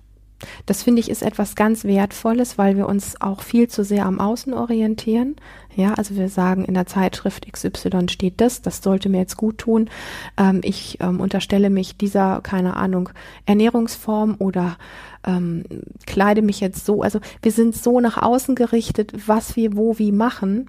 Das 0.66 0.83
finde 0.83 1.01
ich 1.01 1.11
ist 1.11 1.22
etwas 1.22 1.55
ganz 1.55 1.85
Wertvolles, 1.85 2.59
weil 2.59 2.77
wir 2.77 2.88
uns 2.88 3.20
auch 3.20 3.42
viel 3.42 3.68
zu 3.68 3.85
sehr 3.85 4.07
am 4.07 4.18
Außen 4.20 4.55
orientieren. 4.55 5.37
Ja, 5.77 5.94
also 5.94 6.16
wir 6.16 6.29
sagen 6.29 6.64
in 6.64 6.75
der 6.75 6.87
Zeitschrift 6.87 7.51
XY 7.51 8.09
steht 8.11 8.40
das, 8.40 8.62
das 8.62 8.83
sollte 8.83 9.09
mir 9.09 9.18
jetzt 9.18 9.37
gut 9.37 9.59
tun. 9.59 9.88
Ähm, 10.37 10.61
ich 10.64 10.98
ähm, 11.01 11.20
unterstelle 11.20 11.70
mich 11.70 11.96
dieser, 11.96 12.40
keine 12.40 12.77
Ahnung, 12.77 13.11
Ernährungsform 13.46 14.37
oder 14.38 14.77
ähm, 15.25 15.64
kleide 16.07 16.42
mich 16.42 16.61
jetzt 16.61 16.85
so. 16.85 17.03
Also 17.03 17.20
wir 17.42 17.53
sind 17.53 17.77
so 17.77 18.01
nach 18.01 18.20
außen 18.20 18.55
gerichtet, 18.55 19.12
was 19.27 19.57
wir 19.57 19.77
wo 19.77 19.98
wie 19.98 20.12
machen 20.12 20.68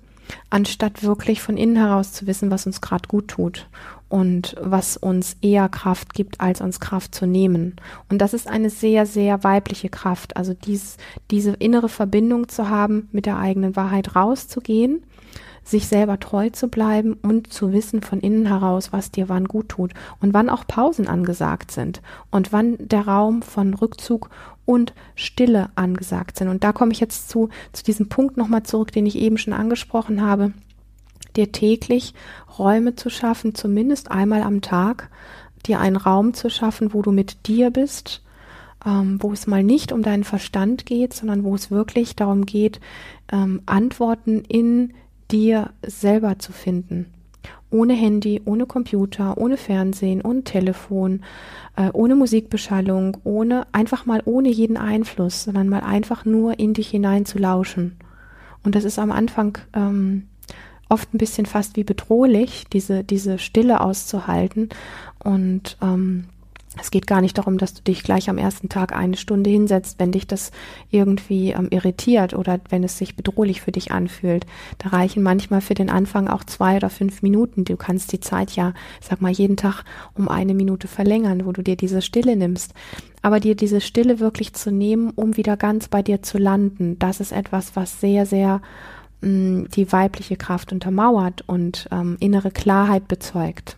anstatt 0.50 1.04
wirklich 1.04 1.42
von 1.42 1.58
innen 1.58 1.76
heraus 1.76 2.14
zu 2.14 2.28
wissen, 2.28 2.52
was 2.52 2.66
uns 2.66 2.82
gerade 2.82 3.08
gut 3.08 3.28
tut 3.28 3.68
und 4.10 4.56
was 4.62 4.96
uns 4.98 5.38
eher 5.42 5.70
Kraft 5.70 6.14
gibt, 6.14 6.40
als 6.40 6.62
uns 6.62 6.80
Kraft 6.80 7.16
zu 7.16 7.26
nehmen. 7.26 7.76
Und 8.10 8.20
das 8.20 8.34
ist 8.34 8.48
eine 8.48 8.70
sehr, 8.70 9.06
sehr 9.06 9.44
weibliche 9.44 9.90
Kraft. 9.90 10.38
Also 10.38 10.54
dies, 10.54 10.98
diese 11.32 11.52
innere 11.54 11.90
Verbindung 11.90 12.48
zu 12.48 12.70
haben, 12.70 13.10
mit 13.12 13.26
der 13.26 13.40
eigenen 13.40 13.76
Wahrheit 13.76 14.16
rauszugehen 14.16 15.04
sich 15.64 15.88
selber 15.88 16.20
treu 16.20 16.50
zu 16.50 16.68
bleiben 16.68 17.14
und 17.22 17.52
zu 17.52 17.72
wissen 17.72 18.02
von 18.02 18.20
innen 18.20 18.46
heraus, 18.46 18.92
was 18.92 19.12
dir 19.12 19.30
wann 19.30 19.46
gut 19.46 19.70
tut 19.70 19.94
und 20.20 20.34
wann 20.34 20.50
auch 20.50 20.68
Pausen 20.68 21.08
angesagt 21.08 21.72
sind 21.72 22.02
und 22.32 22.52
wann 22.52 22.78
der 22.80 23.08
Raum 23.08 23.42
von 23.42 23.74
Rückzug 23.74 24.30
und 24.66 24.94
Stille 25.16 25.70
angesagt 25.76 26.38
sind. 26.38 26.50
Und 26.50 26.64
da 26.64 26.72
komme 26.72 26.92
ich 26.92 27.00
jetzt 27.00 27.30
zu, 27.30 27.50
zu 27.72 27.84
diesem 27.84 28.10
Punkt 28.10 28.38
nochmal 28.38 28.64
zurück, 28.64 28.92
den 28.92 29.06
ich 29.06 29.18
eben 29.18 29.38
schon 29.38 29.54
angesprochen 29.54 30.22
habe, 30.22 30.54
dir 31.36 31.52
täglich 31.52 32.14
Räume 32.60 32.96
zu 32.96 33.10
schaffen, 33.10 33.56
zumindest 33.56 34.12
einmal 34.12 34.44
am 34.44 34.62
Tag, 34.62 35.10
dir 35.66 35.80
einen 35.80 35.96
Raum 35.96 36.34
zu 36.34 36.50
schaffen, 36.50 36.94
wo 36.94 37.02
du 37.02 37.12
mit 37.12 37.48
dir 37.48 37.72
bist, 37.72 38.22
ähm, 38.86 39.18
wo 39.22 39.32
es 39.32 39.48
mal 39.48 39.64
nicht 39.64 39.92
um 39.92 40.04
deinen 40.04 40.24
Verstand 40.24 40.86
geht, 40.86 41.14
sondern 41.14 41.44
wo 41.44 41.56
es 41.56 41.72
wirklich 41.72 42.16
darum 42.16 42.46
geht, 42.46 42.80
ähm, 43.32 43.62
Antworten 43.66 44.44
in 44.48 44.94
dir 45.34 45.72
selber 45.86 46.40
zu 46.40 46.54
finden. 46.54 47.08
Ohne 47.70 47.94
Handy, 47.94 48.42
ohne 48.46 48.68
Computer, 48.68 49.38
ohne 49.38 49.58
Fernsehen, 49.58 50.22
ohne 50.22 50.44
Telefon, 50.44 51.24
äh, 51.76 51.90
ohne 51.92 52.16
Musikbeschallung, 52.16 53.18
ohne, 53.24 53.66
einfach 53.72 54.06
mal 54.06 54.22
ohne 54.26 54.50
jeden 54.50 54.78
Einfluss, 54.78 55.44
sondern 55.44 55.68
mal 55.68 55.82
einfach 55.82 56.24
nur 56.24 56.60
in 56.60 56.76
dich 56.76 56.90
hinein 56.90 57.26
zu 57.26 57.40
lauschen. 57.40 57.98
Und 58.64 58.76
das 58.76 58.84
ist 58.84 59.00
am 59.00 59.12
Anfang 59.12 59.58
ähm, 59.74 60.28
oft 60.88 61.14
ein 61.14 61.18
bisschen 61.18 61.48
fast 61.48 61.76
wie 61.76 61.84
bedrohlich, 61.84 62.66
diese, 62.72 63.04
diese 63.04 63.40
Stille 63.40 63.82
auszuhalten. 63.82 64.70
Und 65.24 65.78
ähm, 65.82 66.26
es 66.80 66.90
geht 66.90 67.06
gar 67.06 67.22
nicht 67.22 67.38
darum, 67.38 67.58
dass 67.58 67.76
du 67.76 67.84
dich 67.84 68.04
gleich 68.04 68.30
am 68.30 68.38
ersten 68.38 68.68
Tag 68.68 68.96
eine 68.96 69.16
Stunde 69.16 69.50
hinsetzt, 69.50 70.00
wenn 70.00 70.12
dich 70.12 70.26
das 70.26 70.52
irgendwie 70.90 71.52
ähm, 71.52 71.68
irritiert 71.70 72.34
oder 72.34 72.60
wenn 72.70 72.84
es 72.84 72.98
sich 72.98 73.16
bedrohlich 73.16 73.62
für 73.62 73.72
dich 73.72 73.92
anfühlt. 73.92 74.46
Da 74.80 74.90
reichen 74.90 75.22
manchmal 75.22 75.62
für 75.62 75.76
den 75.76 75.92
Anfang 75.92 76.28
auch 76.28 76.44
zwei 76.44 76.78
oder 76.78 76.90
fünf 76.90 77.22
Minuten. 77.22 77.64
Du 77.64 77.78
kannst 77.78 78.12
die 78.12 78.20
Zeit 78.20 78.52
ja, 78.56 78.74
sag 79.02 79.22
mal, 79.22 79.32
jeden 79.32 79.56
Tag 79.56 79.84
um 80.16 80.28
eine 80.28 80.56
Minute 80.56 80.88
verlängern, 80.88 81.46
wo 81.46 81.52
du 81.52 81.62
dir 81.62 81.76
diese 81.76 82.02
Stille 82.02 82.36
nimmst. 82.36 82.74
Aber 83.22 83.40
dir 83.40 83.56
diese 83.56 83.80
Stille 83.80 84.20
wirklich 84.20 84.54
zu 84.54 84.72
nehmen, 84.72 85.12
um 85.12 85.38
wieder 85.38 85.58
ganz 85.58 85.88
bei 85.88 86.02
dir 86.02 86.24
zu 86.24 86.38
landen, 86.40 86.98
das 86.98 87.20
ist 87.20 87.32
etwas, 87.32 87.76
was 87.76 88.02
sehr, 88.02 88.26
sehr 88.26 88.62
mh, 89.22 89.30
mm, 89.30 89.68
die 89.76 89.92
weibliche 89.92 90.38
Kraft 90.38 90.74
untermauert 90.74 91.44
und 91.48 91.88
ähm, 91.92 92.18
innere 92.20 92.50
Klarheit 92.52 93.08
bezeugt. 93.08 93.78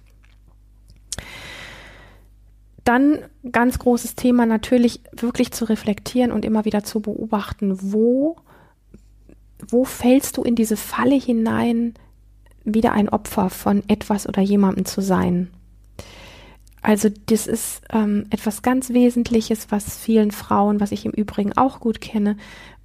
Dann 2.86 3.20
ganz 3.52 3.80
großes 3.80 4.16
Thema 4.16 4.46
natürlich 4.46 5.02
wirklich 5.12 5.52
zu 5.52 5.66
reflektieren 5.66 6.32
und 6.32 6.46
immer 6.46 6.66
wieder 6.66 6.84
zu 6.84 7.02
beobachten, 7.02 7.78
wo, 7.82 8.38
wo 9.68 9.84
fällst 9.84 10.38
du 10.38 10.44
in 10.44 10.56
diese 10.56 10.78
Falle 10.78 11.16
hinein, 11.16 11.96
wieder 12.64 12.94
ein 12.94 13.10
Opfer 13.10 13.50
von 13.50 13.84
etwas 13.88 14.28
oder 14.28 14.42
jemandem 14.42 14.86
zu 14.86 15.02
sein. 15.02 15.50
Also 16.82 17.10
das 17.26 17.48
ist 17.48 17.82
ähm, 17.92 18.28
etwas 18.30 18.62
ganz 18.62 18.92
Wesentliches, 18.92 19.72
was 19.72 19.98
vielen 19.98 20.30
Frauen, 20.30 20.80
was 20.80 20.92
ich 20.92 21.06
im 21.06 21.12
Übrigen 21.12 21.54
auch 21.58 21.80
gut 21.80 22.00
kenne, 22.00 22.38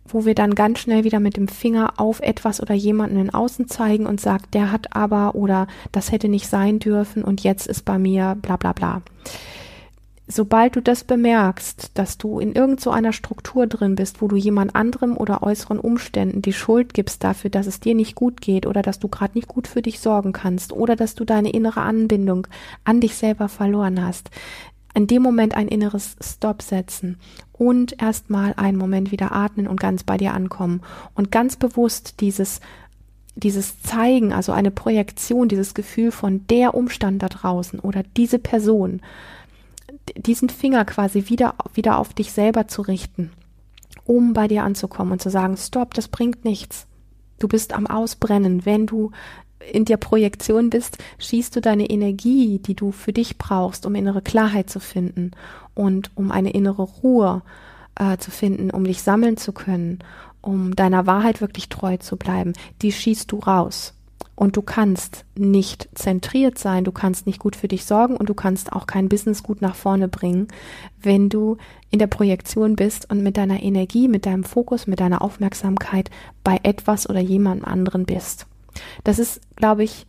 wo 0.07 0.25
wir 0.25 0.35
dann 0.35 0.55
ganz 0.55 0.79
schnell 0.79 1.05
wieder 1.05 1.21
mit 1.21 1.37
dem 1.37 1.49
Finger 1.49 2.01
auf 2.01 2.21
etwas 2.21 2.63
oder 2.63 2.75
jemanden 2.75 3.19
in 3.19 3.31
Außen 3.31 3.69
zeigen 3.69 4.07
und 4.07 4.19
sagt, 4.19 4.55
der 4.55 4.73
hat 4.73 4.97
aber 4.97 5.35
oder 5.35 5.67
das 5.93 6.11
hätte 6.11 6.29
nicht 6.29 6.49
sein 6.49 6.79
dürfen 6.79 7.23
und 7.23 7.43
jetzt 7.43 7.67
ist 7.67 7.85
bei 7.85 7.99
mir 7.99 8.39
bla 8.41 8.57
bla 8.57 8.73
bla 8.73 9.03
sobald 10.31 10.77
du 10.77 10.81
das 10.81 11.05
bemerkst, 11.05 11.91
dass 11.95 12.17
du 12.17 12.39
in 12.39 12.53
irgend 12.53 12.81
so 12.81 12.95
Struktur 13.13 13.67
drin 13.67 13.97
bist, 13.97 14.23
wo 14.23 14.29
du 14.29 14.37
jemand 14.37 14.75
anderem 14.75 15.17
oder 15.17 15.43
äußeren 15.43 15.81
Umständen 15.81 16.43
die 16.43 16.53
Schuld 16.53 16.95
gibst 16.95 17.25
dafür, 17.25 17.51
dass 17.51 17.67
es 17.67 17.81
dir 17.81 17.95
nicht 17.95 18.15
gut 18.15 18.41
geht 18.41 18.67
oder 18.67 18.83
dass 18.83 18.99
du 18.99 19.09
gerade 19.09 19.37
nicht 19.37 19.49
gut 19.49 19.67
für 19.67 19.83
dich 19.83 20.01
sorgen 20.01 20.33
kannst 20.33 20.73
oder 20.73 20.97
dass 20.97 21.15
du 21.15 21.25
deine 21.25 21.51
innere 21.51 21.81
Anbindung 21.81 22.47
an 22.85 23.01
dich 23.01 23.17
selber 23.17 23.49
verloren 23.49 24.05
hast, 24.05 24.31
in 24.95 25.07
dem 25.07 25.23
Moment 25.23 25.57
ein 25.57 25.69
inneres 25.69 26.17
Stop 26.21 26.63
setzen 26.63 27.19
und 27.53 28.01
erstmal 28.01 28.55
einen 28.57 28.79
Moment 28.79 29.13
wieder 29.13 29.33
atmen 29.33 29.67
und 29.67 29.81
ganz 29.81 30.05
bei 30.05 30.17
dir 30.17 30.35
ankommen 30.35 30.83
und 31.15 31.31
ganz 31.31 31.57
bewusst 31.57 32.21
dieses 32.21 32.61
dieses 33.37 33.81
Zeigen, 33.83 34.33
also 34.33 34.53
eine 34.53 34.73
Projektion, 34.73 35.49
dieses 35.49 35.73
Gefühl 35.73 36.11
von 36.11 36.47
der 36.49 36.75
Umstand 36.75 37.23
da 37.23 37.29
draußen 37.29 37.79
oder 37.79 38.03
diese 38.17 38.39
Person, 38.39 39.01
diesen 40.17 40.49
Finger 40.49 40.85
quasi 40.85 41.29
wieder, 41.29 41.55
wieder 41.75 41.99
auf 41.99 42.13
dich 42.15 42.33
selber 42.33 42.69
zu 42.69 42.83
richten, 42.83 43.31
um 44.05 44.33
bei 44.33 44.49
dir 44.49 44.65
anzukommen 44.65 45.13
und 45.13 45.23
zu 45.23 45.31
sagen, 45.31 45.57
stopp, 45.57 45.95
das 45.95 46.09
bringt 46.09 46.45
nichts. 46.45 46.87
Du 47.39 47.49
bist 47.49 47.73
am 47.73 47.87
Ausbrennen. 47.87 48.67
Wenn 48.67 48.87
du 48.87 49.13
in 49.73 49.85
der 49.85 49.97
Projektion 49.97 50.71
bist, 50.71 50.99
schießt 51.19 51.55
du 51.57 51.61
deine 51.61 51.89
Energie, 51.89 52.59
die 52.59 52.75
du 52.75 52.93
für 52.93 53.13
dich 53.13 53.39
brauchst, 53.39 53.87
um 53.87 53.95
innere 53.95 54.23
Klarheit 54.23 54.71
zu 54.71 54.81
finden 54.81 55.33
und 55.75 56.11
um 56.15 56.31
eine 56.33 56.51
innere 56.51 56.83
Ruhe 56.83 57.43
äh, 57.97 58.17
zu 58.19 58.31
finden, 58.31 58.71
um 58.71 58.85
dich 58.85 59.03
sammeln 59.03 59.37
zu 59.37 59.53
können, 59.53 60.01
um 60.41 60.75
deiner 60.75 61.07
Wahrheit 61.07 61.41
wirklich 61.41 61.69
treu 61.69 61.97
zu 61.99 62.17
bleiben, 62.17 62.55
die 62.83 62.93
schießt 62.93 63.31
du 63.31 63.39
raus. 63.39 63.95
Und 64.35 64.57
du 64.57 64.63
kannst 64.63 65.27
nicht 65.35 65.89
zentriert 65.95 66.57
sein, 66.59 66.85
du 66.85 66.93
kannst 66.93 67.27
nicht 67.27 67.39
gut 67.39 67.57
für 67.57 67.69
dich 67.69 67.85
sorgen 67.85 68.17
und 68.17 68.31
du 68.31 68.35
kannst 68.35 68.73
auch 68.73 68.87
kein 68.87 69.09
Business 69.09 69.43
gut 69.43 69.61
nach 69.61 69.75
vorne 69.75 70.09
bringen, 70.09 70.49
wenn 71.03 71.29
du 71.29 71.59
in 71.91 71.99
der 71.99 72.07
Projektion 72.07 72.75
bist 72.75 73.11
und 73.11 73.23
mit 73.23 73.37
deiner 73.37 73.63
Energie, 73.63 74.09
mit 74.09 74.25
deinem 74.25 74.45
Fokus, 74.45 74.87
mit 74.87 75.01
deiner 75.01 75.21
Aufmerksamkeit 75.21 76.11
bei 76.43 76.59
etwas 76.63 77.09
oder 77.09 77.21
jemandem 77.21 77.67
anderen 77.67 78.07
bist. 78.07 78.47
Das 79.05 79.19
ist, 79.19 79.41
glaube 79.57 79.85
ich, 79.85 80.07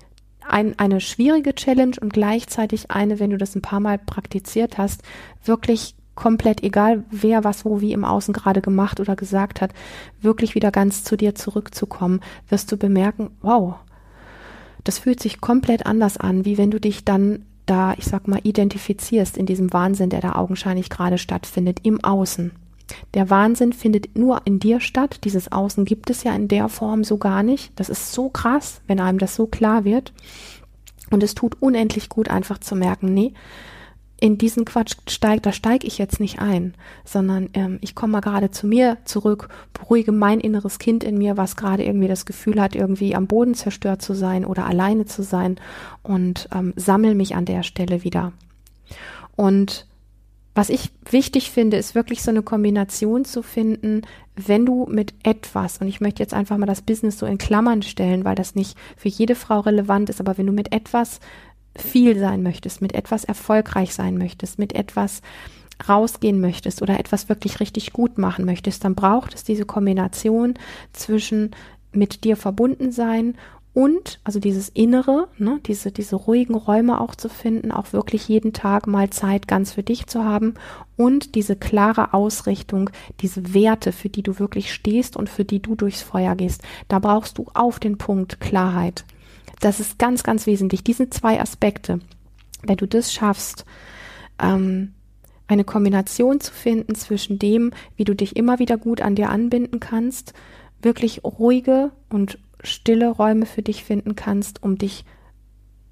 ein, 0.48 0.78
eine 0.80 1.02
schwierige 1.02 1.54
Challenge 1.54 1.98
und 2.00 2.14
gleichzeitig 2.14 2.92
eine, 2.92 3.20
wenn 3.20 3.32
du 3.32 3.38
das 3.38 3.56
ein 3.56 3.62
paar 3.62 3.80
Mal 3.80 3.98
praktiziert 3.98 4.78
hast, 4.78 5.04
wirklich 5.44 5.96
komplett 6.16 6.64
egal, 6.64 7.04
wer 7.10 7.44
was 7.44 7.66
wo 7.66 7.82
wie 7.82 7.94
im 7.94 8.06
Außen 8.06 8.34
gerade 8.34 8.62
gemacht 8.62 9.00
oder 9.00 9.16
gesagt 9.16 9.62
hat, 9.62 9.74
wirklich 10.22 10.56
wieder 10.56 10.72
ganz 10.72 11.04
zu 11.04 11.16
dir 11.16 11.36
zurückzukommen, 11.36 12.22
wirst 12.50 12.72
du 12.72 12.78
bemerken, 12.78 13.32
wow, 13.42 13.76
das 14.84 15.00
fühlt 15.00 15.20
sich 15.22 15.42
komplett 15.42 15.86
anders 15.86 16.18
an, 16.18 16.46
wie 16.46 16.58
wenn 16.58 16.72
du 16.72 16.80
dich 16.80 17.06
dann 17.06 17.46
da, 17.66 17.94
ich 17.98 18.06
sag 18.06 18.28
mal, 18.28 18.40
identifizierst 18.44 19.38
in 19.38 19.46
diesem 19.46 19.72
Wahnsinn, 19.72 20.10
der 20.10 20.22
da 20.22 20.36
augenscheinlich 20.36 20.90
gerade 20.90 21.18
stattfindet, 21.18 21.80
im 21.84 22.04
Außen. 22.04 22.52
Der 23.14 23.30
Wahnsinn 23.30 23.72
findet 23.72 24.18
nur 24.18 24.42
in 24.46 24.60
dir 24.60 24.80
statt. 24.80 25.22
Dieses 25.24 25.52
Außen 25.52 25.86
gibt 25.86 26.10
es 26.10 26.24
ja 26.24 26.36
in 26.36 26.48
der 26.48 26.68
Form 26.68 27.04
so 27.04 27.18
gar 27.18 27.44
nicht. 27.44 27.72
Das 27.78 27.90
ist 27.90 28.12
so 28.12 28.30
krass, 28.30 28.82
wenn 28.88 29.00
einem 29.00 29.18
das 29.18 29.36
so 29.36 29.48
klar 29.48 29.86
wird. 29.86 30.12
Und 31.10 31.24
es 31.24 31.36
tut 31.36 31.62
unendlich 31.62 32.10
gut, 32.10 32.30
einfach 32.30 32.58
zu 32.58 32.76
merken, 32.76 33.14
nee, 33.14 33.34
in 34.22 34.38
diesen 34.38 34.66
Quatsch 34.66 34.96
steigt, 35.10 35.48
da 35.48 35.52
steige 35.52 35.88
ich 35.88 35.98
jetzt 35.98 36.20
nicht 36.20 36.40
ein, 36.40 36.76
sondern 37.04 37.50
ähm, 37.56 37.80
ich 37.82 37.96
komme 37.96 38.14
mal 38.14 38.22
gerade 38.22 38.52
zu 38.52 38.68
mir 38.68 38.98
zurück, 39.04 39.50
beruhige 39.74 40.12
mein 40.12 40.40
inneres 40.40 40.78
Kind 40.78 41.04
in 41.04 41.18
mir, 41.18 41.38
was 41.38 41.56
gerade 41.56 41.84
irgendwie 41.84 42.08
das 42.08 42.28
Gefühl 42.28 42.62
hat, 42.62 42.76
irgendwie 42.76 43.16
am 43.16 43.26
Boden 43.26 43.56
zerstört 43.56 44.04
zu 44.04 44.14
sein 44.14 44.46
oder 44.46 44.68
alleine 44.68 45.06
zu 45.06 45.24
sein 45.24 45.60
und 46.04 46.48
ähm, 46.54 46.72
sammel 46.76 47.16
mich 47.16 47.36
an 47.36 47.46
der 47.46 47.64
Stelle 47.64 48.04
wieder. 48.04 48.32
Und 49.36 49.88
was 50.54 50.70
ich 50.70 50.92
wichtig 51.10 51.50
finde, 51.50 51.78
ist 51.78 51.96
wirklich 51.96 52.22
so 52.22 52.30
eine 52.30 52.44
Kombination 52.44 53.26
zu 53.26 53.42
finden, 53.42 54.02
wenn 54.36 54.68
du 54.68 54.86
mit 54.86 55.16
etwas, 55.24 55.80
und 55.80 55.88
ich 55.88 56.00
möchte 56.00 56.22
jetzt 56.22 56.34
einfach 56.34 56.58
mal 56.58 56.68
das 56.68 56.84
Business 56.84 57.18
so 57.18 57.26
in 57.26 57.40
Klammern 57.40 57.82
stellen, 57.82 58.24
weil 58.24 58.36
das 58.36 58.54
nicht 58.54 58.78
für 58.98 59.10
jede 59.10 59.34
Frau 59.34 59.62
relevant 59.62 60.12
ist, 60.12 60.20
aber 60.20 60.38
wenn 60.38 60.46
du 60.46 60.54
mit 60.54 60.74
etwas 60.74 61.22
viel 61.76 62.20
sein 62.20 62.44
möchtest, 62.44 62.82
mit 62.82 62.94
etwas 62.94 63.24
erfolgreich 63.24 63.94
sein 63.94 64.18
möchtest, 64.18 64.60
mit 64.60 64.74
etwas 64.74 65.22
rausgehen 65.88 66.40
möchtest 66.40 66.82
oder 66.82 67.00
etwas 67.00 67.30
wirklich 67.30 67.60
richtig 67.60 67.94
gut 67.94 68.18
machen 68.18 68.46
möchtest, 68.46 68.84
dann 68.84 68.96
braucht 68.96 69.34
es 69.34 69.44
diese 69.44 69.66
Kombination 69.66 70.56
zwischen 70.94 71.52
mit 71.92 72.24
dir 72.24 72.38
verbunden 72.38 72.92
sein 72.92 73.36
und 73.74 74.20
also 74.26 74.40
dieses 74.40 74.68
Innere, 74.68 75.30
ne, 75.38 75.60
diese, 75.66 75.92
diese 75.92 76.18
ruhigen 76.18 76.56
Räume 76.56 77.00
auch 77.00 77.16
zu 77.16 77.30
finden, 77.30 77.72
auch 77.72 77.94
wirklich 77.94 78.28
jeden 78.28 78.52
Tag 78.52 78.86
mal 78.86 79.10
Zeit 79.12 79.48
ganz 79.48 79.72
für 79.72 79.84
dich 79.84 80.08
zu 80.08 80.26
haben 80.26 80.56
und 80.98 81.36
diese 81.36 81.56
klare 81.56 82.14
Ausrichtung, 82.14 82.90
diese 83.22 83.54
Werte, 83.54 83.94
für 83.94 84.10
die 84.10 84.24
du 84.24 84.40
wirklich 84.40 84.74
stehst 84.74 85.16
und 85.16 85.30
für 85.30 85.46
die 85.46 85.62
du 85.62 85.76
durchs 85.76 86.02
Feuer 86.02 86.36
gehst. 86.36 86.64
Da 86.90 87.00
brauchst 87.00 87.38
du 87.38 87.48
auf 87.54 87.80
den 87.80 87.98
Punkt 87.98 88.42
Klarheit. 88.42 89.06
Das 89.62 89.80
ist 89.80 89.98
ganz, 89.98 90.24
ganz 90.24 90.48
wesentlich. 90.48 90.84
Diese 90.84 91.10
zwei 91.10 91.40
Aspekte, 91.40 92.00
wenn 92.64 92.78
du 92.78 92.88
das 92.88 93.14
schaffst, 93.14 93.66
ähm, 94.42 94.94
eine 95.48 95.64
Kombination 95.64 96.40
zu 96.40 96.52
finden 96.52 96.96
zwischen 96.96 97.38
dem, 97.38 97.72
wie 97.96 98.04
du 98.04 98.16
dich 98.16 98.36
immer 98.36 98.60
wieder 98.60 98.78
gut 98.78 99.02
an 99.02 99.16
dir 99.16 99.30
anbinden 99.30 99.80
kannst, 99.80 100.34
wirklich 100.82 101.24
ruhige 101.24 101.92
und 102.10 102.40
stille 102.64 103.10
Räume 103.10 103.46
für 103.46 103.62
dich 103.62 103.84
finden 103.84 104.16
kannst, 104.16 104.64
um 104.64 104.78
dich 104.78 105.06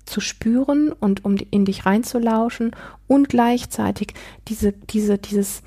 zu 0.05 0.21
spüren 0.21 0.91
und 0.91 1.23
um 1.25 1.38
in 1.51 1.65
dich 1.65 1.86
reinzulauschen 1.86 2.75
und 3.08 3.29
gleichzeitig 3.29 4.13
diese, 4.47 4.71
diese, 4.71 5.17
dieses, 5.19 5.62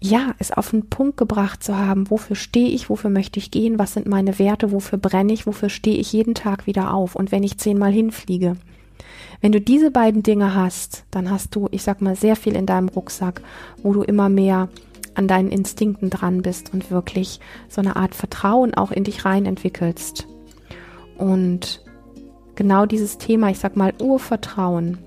ja, 0.00 0.34
es 0.38 0.50
auf 0.50 0.70
den 0.70 0.88
Punkt 0.88 1.18
gebracht 1.18 1.62
zu 1.62 1.76
haben, 1.76 2.10
wofür 2.10 2.34
stehe 2.34 2.70
ich, 2.70 2.88
wofür 2.88 3.10
möchte 3.10 3.38
ich 3.38 3.50
gehen, 3.50 3.78
was 3.78 3.92
sind 3.92 4.06
meine 4.06 4.38
Werte, 4.38 4.72
wofür 4.72 4.98
brenne 4.98 5.32
ich, 5.32 5.46
wofür 5.46 5.68
stehe 5.68 5.98
ich 5.98 6.12
jeden 6.12 6.34
Tag 6.34 6.66
wieder 6.66 6.94
auf 6.94 7.14
und 7.14 7.30
wenn 7.30 7.42
ich 7.42 7.58
zehnmal 7.58 7.92
hinfliege. 7.92 8.56
Wenn 9.42 9.52
du 9.52 9.60
diese 9.60 9.90
beiden 9.90 10.22
Dinge 10.22 10.54
hast, 10.54 11.04
dann 11.10 11.30
hast 11.30 11.54
du, 11.54 11.68
ich 11.70 11.82
sag 11.82 12.00
mal, 12.00 12.16
sehr 12.16 12.36
viel 12.36 12.54
in 12.54 12.66
deinem 12.66 12.88
Rucksack, 12.88 13.42
wo 13.82 13.92
du 13.92 14.02
immer 14.02 14.28
mehr 14.28 14.68
an 15.14 15.28
deinen 15.28 15.50
Instinkten 15.50 16.08
dran 16.08 16.42
bist 16.42 16.72
und 16.72 16.90
wirklich 16.90 17.40
so 17.68 17.80
eine 17.80 17.96
Art 17.96 18.14
Vertrauen 18.14 18.74
auch 18.74 18.90
in 18.90 19.04
dich 19.04 19.24
rein 19.24 19.44
entwickelst. 19.44 20.26
Und 21.18 21.84
genau 22.54 22.86
dieses 22.86 23.18
Thema, 23.18 23.50
ich 23.50 23.58
sag 23.58 23.76
mal, 23.76 23.92
Urvertrauen, 24.00 24.98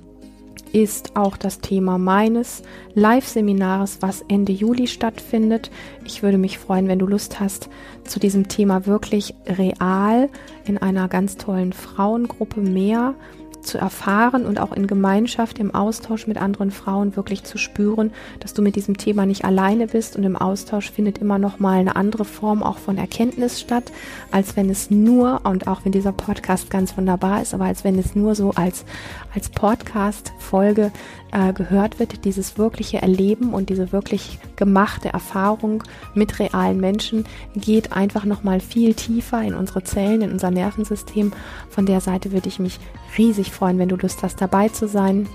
ist 0.74 1.16
auch 1.16 1.38
das 1.38 1.60
Thema 1.60 1.98
meines 1.98 2.64
Live-Seminars, 2.96 4.00
was 4.02 4.26
Ende 4.28 4.52
Juli 4.52 4.88
stattfindet. 4.88 5.72
Ich 6.04 6.24
würde 6.24 6.40
mich 6.40 6.58
freuen, 6.58 6.88
wenn 6.88 7.00
du 7.00 7.06
Lust 7.06 7.40
hast, 7.40 7.70
zu 8.04 8.20
diesem 8.20 8.50
Thema 8.50 8.86
wirklich 8.86 9.36
real 9.46 10.30
in 10.66 10.80
einer 10.80 11.08
ganz 11.08 11.38
tollen 11.38 11.74
Frauengruppe 11.74 12.60
mehr 12.60 13.14
zu 13.63 13.78
erfahren 13.78 14.45
und 14.45 14.60
auch 14.60 14.71
in 14.71 14.88
Gemeinschaft, 14.88 15.60
im 15.60 15.73
Austausch 15.73 16.28
mit 16.28 16.38
anderen 16.38 16.71
Frauen 16.71 17.15
wirklich 17.15 17.43
zu 17.43 17.58
spüren, 17.58 18.12
dass 18.39 18.54
du 18.54 18.62
mit 18.62 18.76
diesem 18.76 18.97
Thema 18.97 19.26
nicht 19.26 19.45
alleine 19.45 19.88
bist 19.88 20.15
und 20.15 20.23
im 20.23 20.36
Austausch 20.36 20.91
findet 20.91 21.17
immer 21.17 21.39
noch 21.39 21.60
mal 21.60 21.80
eine 21.80 21.95
andere 21.95 22.26
Form 22.26 22.63
auch 22.63 22.78
von 22.78 22.97
Erkenntnis 22.97 23.60
statt, 23.60 23.91
als 24.32 24.56
wenn 24.56 24.69
es 24.69 24.91
nur 24.91 25.41
und 25.43 25.67
auch 25.67 25.86
wenn 25.86 25.91
dieser 25.91 26.12
Podcast 26.12 26.69
ganz 26.69 26.97
wunderbar 26.97 27.41
ist, 27.41 27.54
aber 27.54 27.65
als 27.65 27.84
wenn 27.84 27.97
es 27.97 28.15
nur 28.15 28.36
so 28.36 28.52
als 28.52 28.86
als 29.34 29.49
Podcast 29.49 30.34
Folge 30.38 30.91
äh, 31.32 31.54
gehört 31.54 31.99
wird, 31.99 32.26
dieses 32.26 32.58
wirkliche 32.58 33.02
Erleben 33.02 33.54
und 33.54 33.69
diese 33.69 33.91
wirklich 33.91 34.39
gemachte 34.56 35.10
Erfahrung 35.10 35.84
mit 36.13 36.39
realen 36.39 36.80
Menschen 36.80 37.26
geht 37.56 37.91
einfach 37.91 38.26
noch 38.26 38.43
mal 38.43 38.60
viel 38.60 38.93
tiefer 38.93 39.41
in 39.41 39.56
unsere 39.56 39.84
Zellen, 39.84 40.21
in 40.21 40.32
unser 40.32 40.52
Nervensystem. 40.52 41.34
Von 41.69 41.86
der 41.86 42.02
Seite 42.02 42.32
würde 42.32 42.49
ich 42.49 42.60
mich 42.60 42.80
riesig 43.17 43.52
freuen, 43.54 43.80
wenn 43.80 43.89
du 43.89 43.96
Lust 43.96 44.22
hast, 44.24 44.42
dabei 44.42 44.70
zu 44.70 44.88
sein. 44.88 45.28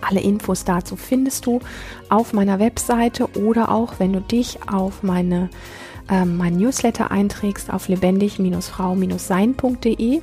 Alle 0.00 0.20
Infos 0.20 0.62
dazu 0.64 0.94
findest 0.96 1.46
du 1.46 1.58
auf 2.08 2.32
meiner 2.32 2.60
Webseite 2.60 3.28
oder 3.36 3.70
auch, 3.70 3.94
wenn 3.98 4.12
du 4.12 4.20
dich 4.20 4.60
auf 4.70 5.02
meine 5.02 5.50
äh, 6.08 6.24
mein 6.24 6.56
Newsletter 6.56 7.10
einträgst 7.10 7.72
auf 7.72 7.88
lebendig-frau-sein.de 7.88 10.20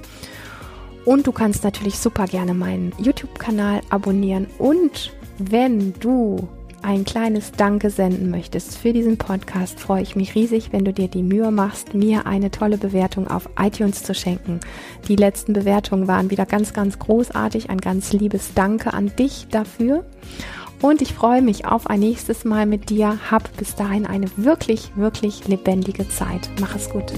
und 1.05 1.27
du 1.27 1.31
kannst 1.31 1.63
natürlich 1.63 1.99
super 1.99 2.25
gerne 2.25 2.55
meinen 2.55 2.91
YouTube-Kanal 2.97 3.81
abonnieren. 3.89 4.47
Und 4.57 5.13
wenn 5.37 5.93
du 5.99 6.49
ein 6.85 7.03
kleines 7.03 7.51
Danke 7.51 7.89
senden 7.89 8.29
möchtest 8.29 8.77
für 8.77 8.93
diesen 8.93 9.17
Podcast, 9.17 9.79
freue 9.79 10.03
ich 10.03 10.15
mich 10.15 10.35
riesig, 10.35 10.71
wenn 10.71 10.85
du 10.85 10.93
dir 10.93 11.07
die 11.07 11.23
Mühe 11.23 11.49
machst, 11.49 11.95
mir 11.95 12.27
eine 12.27 12.51
tolle 12.51 12.77
Bewertung 12.77 13.27
auf 13.27 13.49
iTunes 13.59 14.03
zu 14.03 14.13
schenken. 14.13 14.59
Die 15.07 15.15
letzten 15.15 15.53
Bewertungen 15.53 16.07
waren 16.07 16.29
wieder 16.29 16.45
ganz, 16.45 16.73
ganz 16.73 16.99
großartig. 16.99 17.69
Ein 17.71 17.81
ganz 17.81 18.13
liebes 18.13 18.53
Danke 18.53 18.93
an 18.93 19.11
dich 19.17 19.47
dafür. 19.49 20.05
Und 20.81 21.01
ich 21.01 21.13
freue 21.13 21.41
mich 21.41 21.65
auf 21.65 21.87
ein 21.87 22.01
nächstes 22.01 22.45
Mal 22.45 22.67
mit 22.67 22.91
dir. 22.91 23.17
Hab 23.31 23.55
bis 23.57 23.75
dahin 23.75 24.05
eine 24.05 24.27
wirklich, 24.37 24.91
wirklich 24.95 25.47
lebendige 25.47 26.07
Zeit. 26.07 26.49
Mach 26.59 26.75
es 26.75 26.89
gut. 26.89 27.13